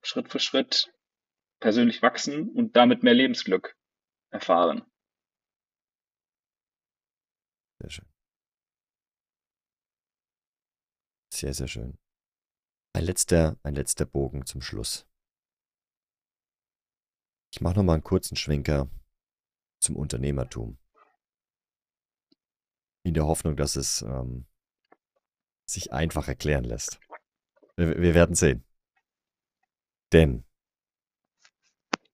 [0.00, 0.92] Schritt für Schritt
[1.60, 3.76] persönlich wachsen und damit mehr Lebensglück
[4.30, 4.84] erfahren.
[7.80, 8.06] Sehr schön.
[11.32, 11.98] Sehr, sehr schön.
[12.94, 15.06] Ein letzter, ein letzter Bogen zum Schluss.
[17.52, 18.88] Ich mache nochmal einen kurzen Schwenker
[19.80, 20.78] zum Unternehmertum.
[23.04, 24.46] In der Hoffnung, dass es ähm,
[25.66, 27.00] sich einfach erklären lässt.
[27.76, 28.64] Wir, wir werden sehen.
[30.12, 30.44] Denn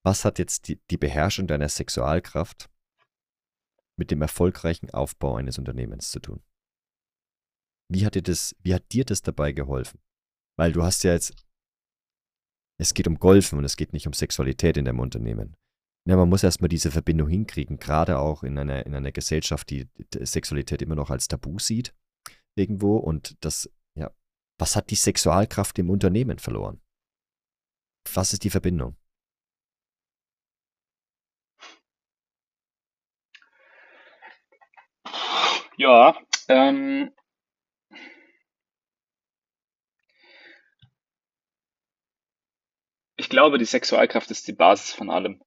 [0.03, 2.69] was hat jetzt die, die Beherrschung deiner Sexualkraft
[3.97, 6.41] mit dem erfolgreichen Aufbau eines Unternehmens zu tun?
[7.89, 9.99] Wie hat dir das, wie hat dir das dabei geholfen?
[10.55, 11.33] Weil du hast ja jetzt,
[12.77, 15.57] es geht um Golfen und es geht nicht um Sexualität in deinem Unternehmen.
[16.05, 19.87] Ja, man muss erstmal diese Verbindung hinkriegen, gerade auch in einer, in einer Gesellschaft, die,
[20.21, 21.93] Sexualität immer noch als Tabu sieht,
[22.55, 22.97] irgendwo.
[22.97, 24.11] Und das, ja,
[24.57, 26.81] was hat die Sexualkraft im Unternehmen verloren?
[28.13, 28.95] Was ist die Verbindung?
[35.77, 36.13] Ja,
[36.49, 37.11] ähm,
[43.15, 45.41] ich glaube, die Sexualkraft ist die Basis von allem.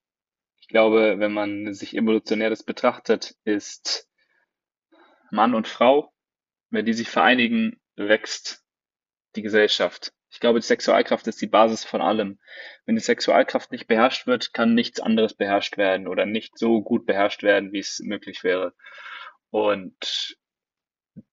[0.73, 4.09] Ich glaube, wenn man sich evolutionär das betrachtet, ist
[5.31, 6.14] Mann und Frau,
[6.70, 8.64] wenn die sich vereinigen, wächst
[9.37, 10.14] die Gesellschaft.
[10.31, 12.41] Ich glaube, die Sexualkraft ist die Basis von allem.
[12.87, 17.05] Wenn die Sexualkraft nicht beherrscht wird, kann nichts anderes beherrscht werden oder nicht so gut
[17.05, 18.73] beherrscht werden, wie es möglich wäre.
[19.51, 20.39] Und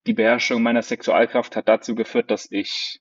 [0.06, 3.00] die Beherrschung meiner Sexualkraft hat dazu geführt, dass ich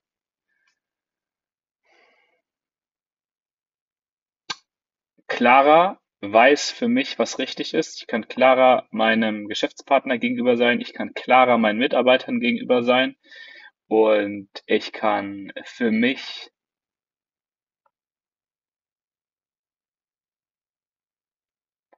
[5.26, 8.00] klarer weiß für mich, was richtig ist.
[8.00, 10.80] Ich kann klarer meinem Geschäftspartner gegenüber sein.
[10.80, 13.16] Ich kann klarer meinen Mitarbeitern gegenüber sein.
[13.86, 16.50] Und ich kann für mich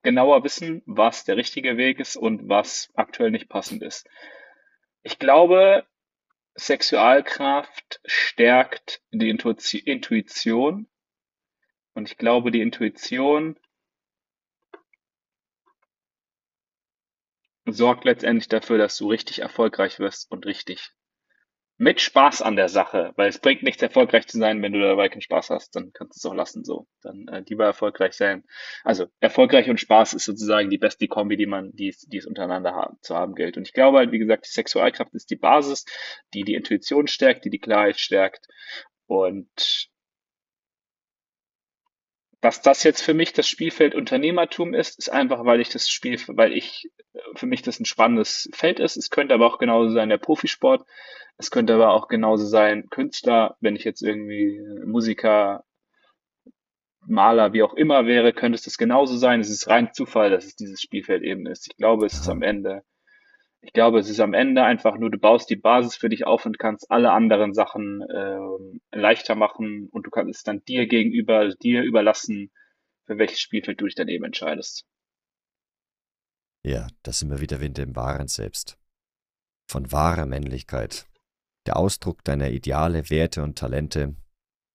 [0.02, 4.08] genauer wissen, was der richtige Weg ist und was aktuell nicht passend ist.
[5.02, 5.86] Ich glaube,
[6.54, 10.88] Sexualkraft stärkt die Intuition
[11.94, 13.58] und ich glaube, die Intuition
[17.72, 20.92] sorgt letztendlich dafür, dass du richtig erfolgreich wirst und richtig
[21.80, 25.08] mit Spaß an der Sache, weil es bringt nichts, erfolgreich zu sein, wenn du dabei
[25.08, 26.86] keinen Spaß hast, dann kannst du es auch lassen so.
[27.00, 28.44] Dann äh, lieber erfolgreich sein.
[28.84, 32.74] Also erfolgreich und Spaß ist sozusagen die beste Kombi, die man, die die es untereinander
[32.74, 33.56] haben, zu haben gilt.
[33.56, 35.86] Und ich glaube halt, wie gesagt, die Sexualkraft ist die Basis,
[36.34, 38.46] die die Intuition stärkt, die die Klarheit stärkt.
[39.06, 39.88] Und
[42.42, 46.20] dass das jetzt für mich das Spielfeld Unternehmertum ist, ist einfach, weil ich das Spiel,
[46.28, 46.90] weil ich,
[47.34, 48.96] für mich das ein spannendes Feld ist.
[48.96, 50.86] Es könnte aber auch genauso sein der Profisport.
[51.36, 55.64] Es könnte aber auch genauso sein Künstler, wenn ich jetzt irgendwie Musiker,
[57.06, 59.40] Maler, wie auch immer wäre, könnte es das genauso sein.
[59.40, 61.66] Es ist rein Zufall, dass es dieses Spielfeld eben ist.
[61.66, 62.82] Ich glaube, es ist am Ende
[63.62, 66.46] ich glaube, es ist am Ende einfach nur, du baust die Basis für dich auf
[66.46, 71.48] und kannst alle anderen Sachen ähm, leichter machen und du kannst es dann dir gegenüber,
[71.48, 72.50] dir überlassen,
[73.06, 74.86] für welches Spielfeld du dich dann eben entscheidest.
[76.64, 78.78] Ja, das sind wir wieder in dem wahren Selbst.
[79.70, 81.06] Von wahrer Männlichkeit.
[81.66, 84.16] Der Ausdruck deiner Ideale, Werte und Talente,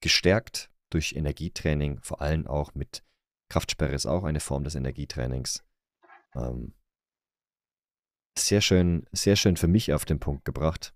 [0.01, 3.03] gestärkt durch Energietraining, vor allem auch mit
[3.49, 5.63] Kraftsperre ist auch eine Form des Energietrainings.
[6.33, 6.73] Ähm,
[8.38, 10.93] sehr schön, sehr schön für mich auf den Punkt gebracht.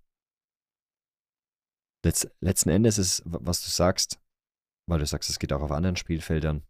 [2.03, 4.19] Letz, letzten Endes ist, was du sagst,
[4.87, 6.65] weil du sagst, es geht auch auf anderen Spielfeldern.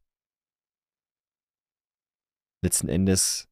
[2.64, 3.49] Letzten Endes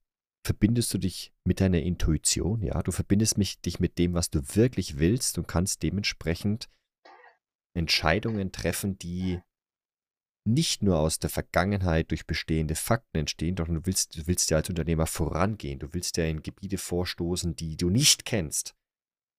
[0.47, 4.41] verbindest du dich mit deiner Intuition, ja, du verbindest mich, dich mit dem, was du
[4.55, 6.69] wirklich willst und kannst dementsprechend
[7.75, 9.41] Entscheidungen treffen, die
[10.47, 14.57] nicht nur aus der Vergangenheit durch bestehende Fakten entstehen, doch du willst, du willst ja
[14.57, 15.79] als Unternehmer vorangehen.
[15.79, 18.73] Du willst ja in Gebiete vorstoßen, die du nicht kennst,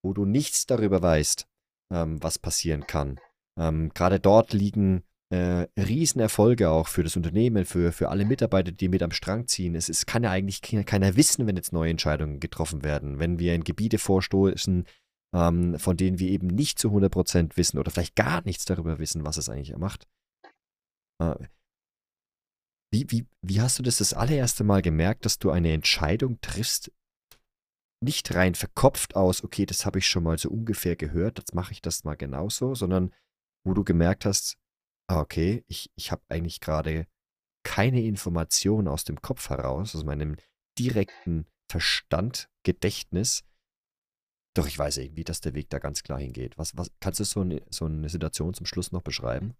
[0.04, 1.48] wo du nichts darüber weißt,
[1.90, 3.18] ähm, was passieren kann.
[3.58, 8.88] Ähm, Gerade dort liegen äh, Riesenerfolge auch für das Unternehmen, für, für alle Mitarbeiter, die
[8.88, 9.74] mit am Strang ziehen.
[9.74, 13.18] Es, es kann ja eigentlich keiner wissen, wenn jetzt neue Entscheidungen getroffen werden.
[13.18, 14.86] Wenn wir in Gebiete vorstoßen,
[15.34, 19.26] ähm, von denen wir eben nicht zu 100% wissen oder vielleicht gar nichts darüber wissen,
[19.26, 20.08] was es eigentlich macht.
[21.20, 21.34] Äh,
[22.90, 26.90] wie, wie, wie hast du das das allererste Mal gemerkt, dass du eine Entscheidung triffst,
[28.00, 31.72] nicht rein verkopft aus, okay, das habe ich schon mal so ungefähr gehört, jetzt mache
[31.72, 33.12] ich das mal genauso, sondern
[33.66, 34.56] wo du gemerkt hast,
[35.08, 37.06] okay, ich, ich habe eigentlich gerade
[37.64, 40.36] keine Information aus dem Kopf heraus, aus meinem
[40.78, 43.44] direkten Verstand, Gedächtnis,
[44.58, 46.58] doch ich weiß irgendwie, dass der Weg da ganz klar hingeht.
[46.58, 49.56] Was, was, kannst du so eine, so eine Situation zum Schluss noch beschreiben?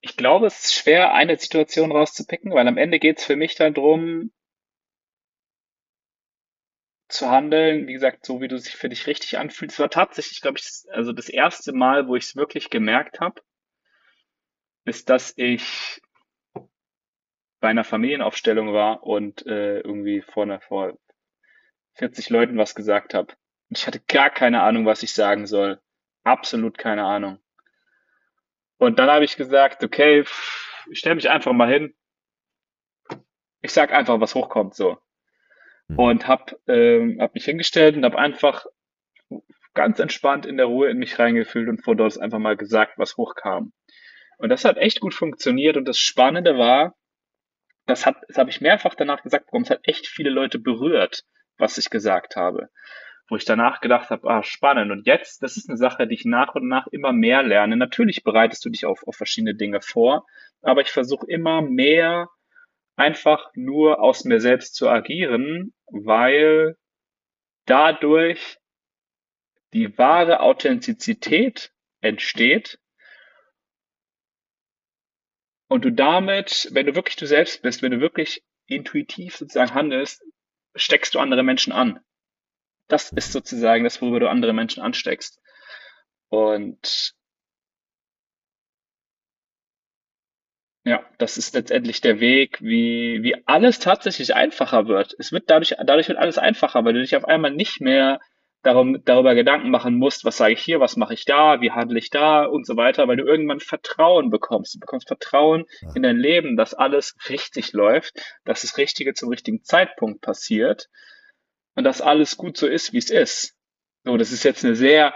[0.00, 3.54] Ich glaube, es ist schwer, eine Situation rauszupicken, weil am Ende geht es für mich
[3.54, 4.32] dann darum,
[7.08, 9.74] zu handeln, wie gesagt, so wie du sich für dich richtig anfühlst.
[9.74, 13.42] Es war tatsächlich, glaube ich, also das erste Mal, wo ich es wirklich gemerkt habe,
[14.84, 16.00] ist, dass ich
[17.60, 20.98] bei einer Familienaufstellung war und äh, irgendwie vor, einer, vor
[21.94, 23.32] 40 Leuten was gesagt habe.
[23.70, 25.80] Und ich hatte gar keine Ahnung, was ich sagen soll.
[26.24, 27.38] Absolut keine Ahnung.
[28.78, 30.24] Und dann habe ich gesagt, okay,
[30.90, 31.94] ich stelle mich einfach mal hin.
[33.62, 34.98] Ich sag einfach, was hochkommt so.
[35.88, 35.98] Mhm.
[35.98, 38.66] Und habe ähm, hab mich hingestellt und habe einfach
[39.74, 43.16] ganz entspannt in der Ruhe in mich reingefühlt und von dort einfach mal gesagt, was
[43.16, 43.72] hochkam.
[44.38, 45.76] Und das hat echt gut funktioniert.
[45.76, 46.94] Und das Spannende war,
[47.86, 51.24] das hat, das habe ich mehrfach danach gesagt bekommen, es hat echt viele Leute berührt,
[51.58, 52.70] was ich gesagt habe
[53.28, 54.90] wo ich danach gedacht habe, ah, spannend.
[54.90, 57.76] Und jetzt, das ist eine Sache, die ich nach und nach immer mehr lerne.
[57.76, 60.26] Natürlich bereitest du dich auf, auf verschiedene Dinge vor,
[60.62, 62.28] aber ich versuche immer mehr
[62.96, 66.76] einfach nur aus mir selbst zu agieren, weil
[67.66, 68.58] dadurch
[69.72, 72.78] die wahre Authentizität entsteht
[75.68, 80.22] und du damit, wenn du wirklich du selbst bist, wenn du wirklich intuitiv sozusagen handelst,
[80.76, 82.00] steckst du andere Menschen an.
[82.88, 85.40] Das ist sozusagen das, worüber du andere Menschen ansteckst.
[86.28, 87.14] Und
[90.84, 95.14] ja, das ist letztendlich der Weg, wie, wie alles tatsächlich einfacher wird.
[95.18, 98.20] Es wird dadurch, dadurch wird alles einfacher, weil du dich auf einmal nicht mehr
[98.62, 101.98] darum, darüber Gedanken machen musst, was sage ich hier, was mache ich da, wie handle
[101.98, 104.74] ich da und so weiter, weil du irgendwann Vertrauen bekommst.
[104.74, 105.88] Du bekommst Vertrauen ja.
[105.94, 110.88] in dein Leben, dass alles richtig läuft, dass das Richtige zum richtigen Zeitpunkt passiert
[111.74, 113.54] und dass alles gut so ist, wie es ist.
[114.04, 115.14] So, das ist jetzt eine sehr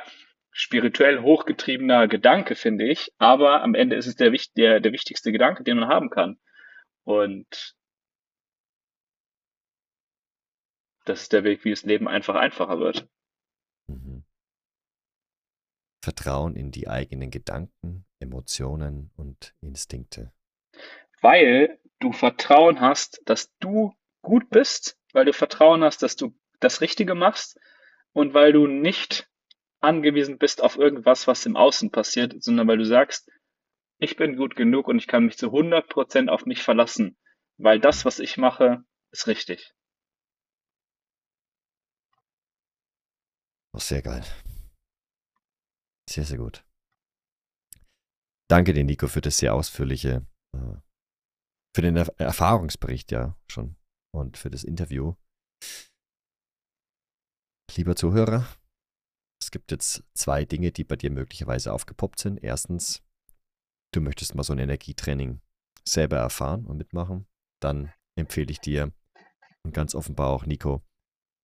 [0.58, 5.62] spirituell hochgetriebener Gedanke, finde ich, aber am Ende ist es der, der, der wichtigste Gedanke,
[5.62, 6.36] den man haben kann.
[7.04, 7.76] Und
[11.04, 13.08] das ist der Weg, wie das Leben einfach einfacher wird.
[13.86, 14.24] Mhm.
[16.02, 20.32] Vertrauen in die eigenen Gedanken, Emotionen und Instinkte.
[21.20, 26.80] Weil du Vertrauen hast, dass du gut bist, weil du Vertrauen hast, dass du das
[26.80, 27.60] Richtige machst
[28.12, 29.28] und weil du nicht
[29.80, 33.30] angewiesen bist auf irgendwas, was im Außen passiert, sondern weil du sagst,
[33.98, 37.16] ich bin gut genug und ich kann mich zu 100% auf mich verlassen,
[37.56, 39.74] weil das, was ich mache, ist richtig.
[43.74, 44.24] Oh, sehr geil.
[46.08, 46.64] Sehr, sehr gut.
[48.50, 50.76] Danke dir, Nico, für das sehr ausführliche, äh,
[51.76, 53.76] für den Erfahrungsbericht ja schon
[54.14, 55.14] und für das Interview.
[57.76, 58.46] Lieber Zuhörer,
[59.48, 62.44] es gibt jetzt zwei Dinge, die bei dir möglicherweise aufgepoppt sind.
[62.44, 63.02] Erstens,
[63.92, 65.40] du möchtest mal so ein Energietraining
[65.86, 67.26] selber erfahren und mitmachen.
[67.58, 68.92] Dann empfehle ich dir
[69.62, 70.82] und ganz offenbar auch Nico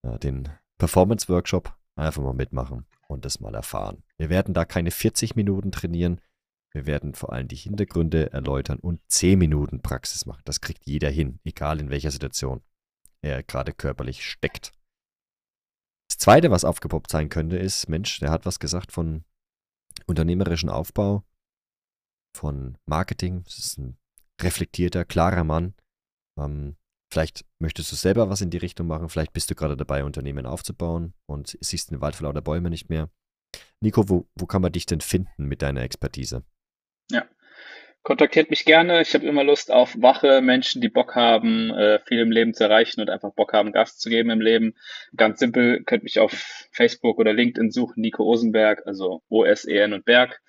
[0.02, 4.02] äh, den Performance Workshop einfach mal mitmachen und das mal erfahren.
[4.18, 6.20] Wir werden da keine 40 Minuten trainieren.
[6.72, 10.42] Wir werden vor allem die Hintergründe erläutern und 10 Minuten Praxis machen.
[10.44, 12.60] Das kriegt jeder hin, egal in welcher Situation
[13.22, 14.72] er gerade körperlich steckt.
[16.14, 19.24] Das Zweite, was aufgepoppt sein könnte, ist, Mensch, der hat was gesagt von
[20.06, 21.24] unternehmerischen Aufbau,
[22.36, 23.42] von Marketing.
[23.42, 23.96] Das ist ein
[24.40, 25.74] reflektierter, klarer Mann.
[26.38, 26.76] Ähm,
[27.12, 29.08] vielleicht möchtest du selber was in die Richtung machen.
[29.08, 32.88] Vielleicht bist du gerade dabei, Unternehmen aufzubauen und siehst den Wald vor lauter Bäume nicht
[32.88, 33.10] mehr.
[33.80, 36.44] Nico, wo, wo kann man dich denn finden mit deiner Expertise?
[37.10, 37.24] Ja,
[38.04, 39.00] Kontaktiert mich gerne.
[39.00, 42.64] Ich habe immer Lust auf wache Menschen, die Bock haben, äh, viel im Leben zu
[42.64, 44.74] erreichen und einfach Bock haben, Gas zu geben im Leben.
[45.16, 50.42] Ganz simpel, könnt mich auf Facebook oder LinkedIn suchen, Nico Osenberg, also O-S-E-N und Berg.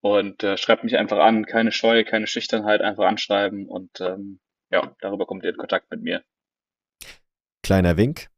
[0.00, 4.38] Und äh, schreibt mich einfach an, keine Scheu, keine Schüchternheit, einfach anschreiben und ähm,
[4.70, 6.22] ja, darüber kommt ihr in Kontakt mit mir.
[7.64, 8.28] Kleiner Wink.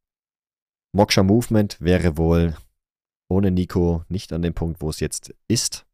[0.92, 2.56] Moksha Movement wäre wohl
[3.28, 5.86] ohne Nico nicht an dem Punkt, wo es jetzt ist.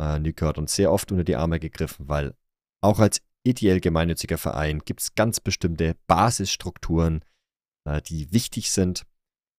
[0.00, 2.34] Äh, Nico hat uns sehr oft unter die Arme gegriffen, weil
[2.82, 7.24] auch als ideell gemeinnütziger Verein gibt es ganz bestimmte Basisstrukturen,
[7.88, 9.04] äh, die wichtig sind.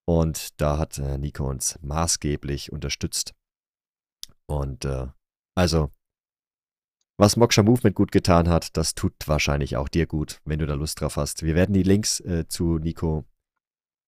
[0.08, 3.34] Und da hat äh, Nico uns maßgeblich unterstützt.
[4.50, 5.08] Und äh,
[5.56, 5.90] also,
[7.20, 10.76] was Moksha Movement gut getan hat, das tut wahrscheinlich auch dir gut, wenn du da
[10.76, 11.44] Lust drauf hast.
[11.44, 13.26] Wir werden die Links äh, zu Nico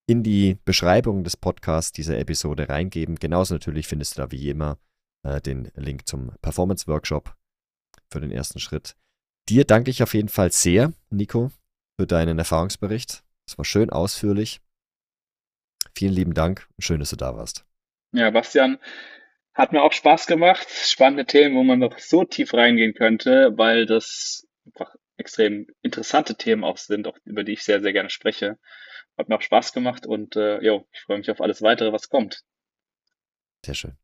[0.08, 3.16] in die Beschreibung des Podcasts dieser Episode reingeben.
[3.16, 4.78] Genauso natürlich findest du da wie immer
[5.24, 7.36] äh, den Link zum Performance Workshop
[8.12, 8.96] für den ersten Schritt.
[9.50, 11.52] Dir danke ich auf jeden Fall sehr, Nico,
[12.00, 13.24] für deinen Erfahrungsbericht.
[13.48, 14.62] Es war schön ausführlich.
[15.96, 17.66] Vielen lieben Dank und schön, dass du da warst.
[18.12, 18.80] Ja, Bastian,
[19.54, 20.68] hat mir auch Spaß gemacht.
[20.70, 26.64] Spannende Themen, wo man noch so tief reingehen könnte, weil das einfach extrem interessante Themen
[26.64, 28.58] auch sind, auch über die ich sehr, sehr gerne spreche.
[29.18, 32.08] Hat mir auch Spaß gemacht und äh, jo, ich freue mich auf alles weitere, was
[32.08, 32.44] kommt.
[33.66, 33.98] Sehr schön.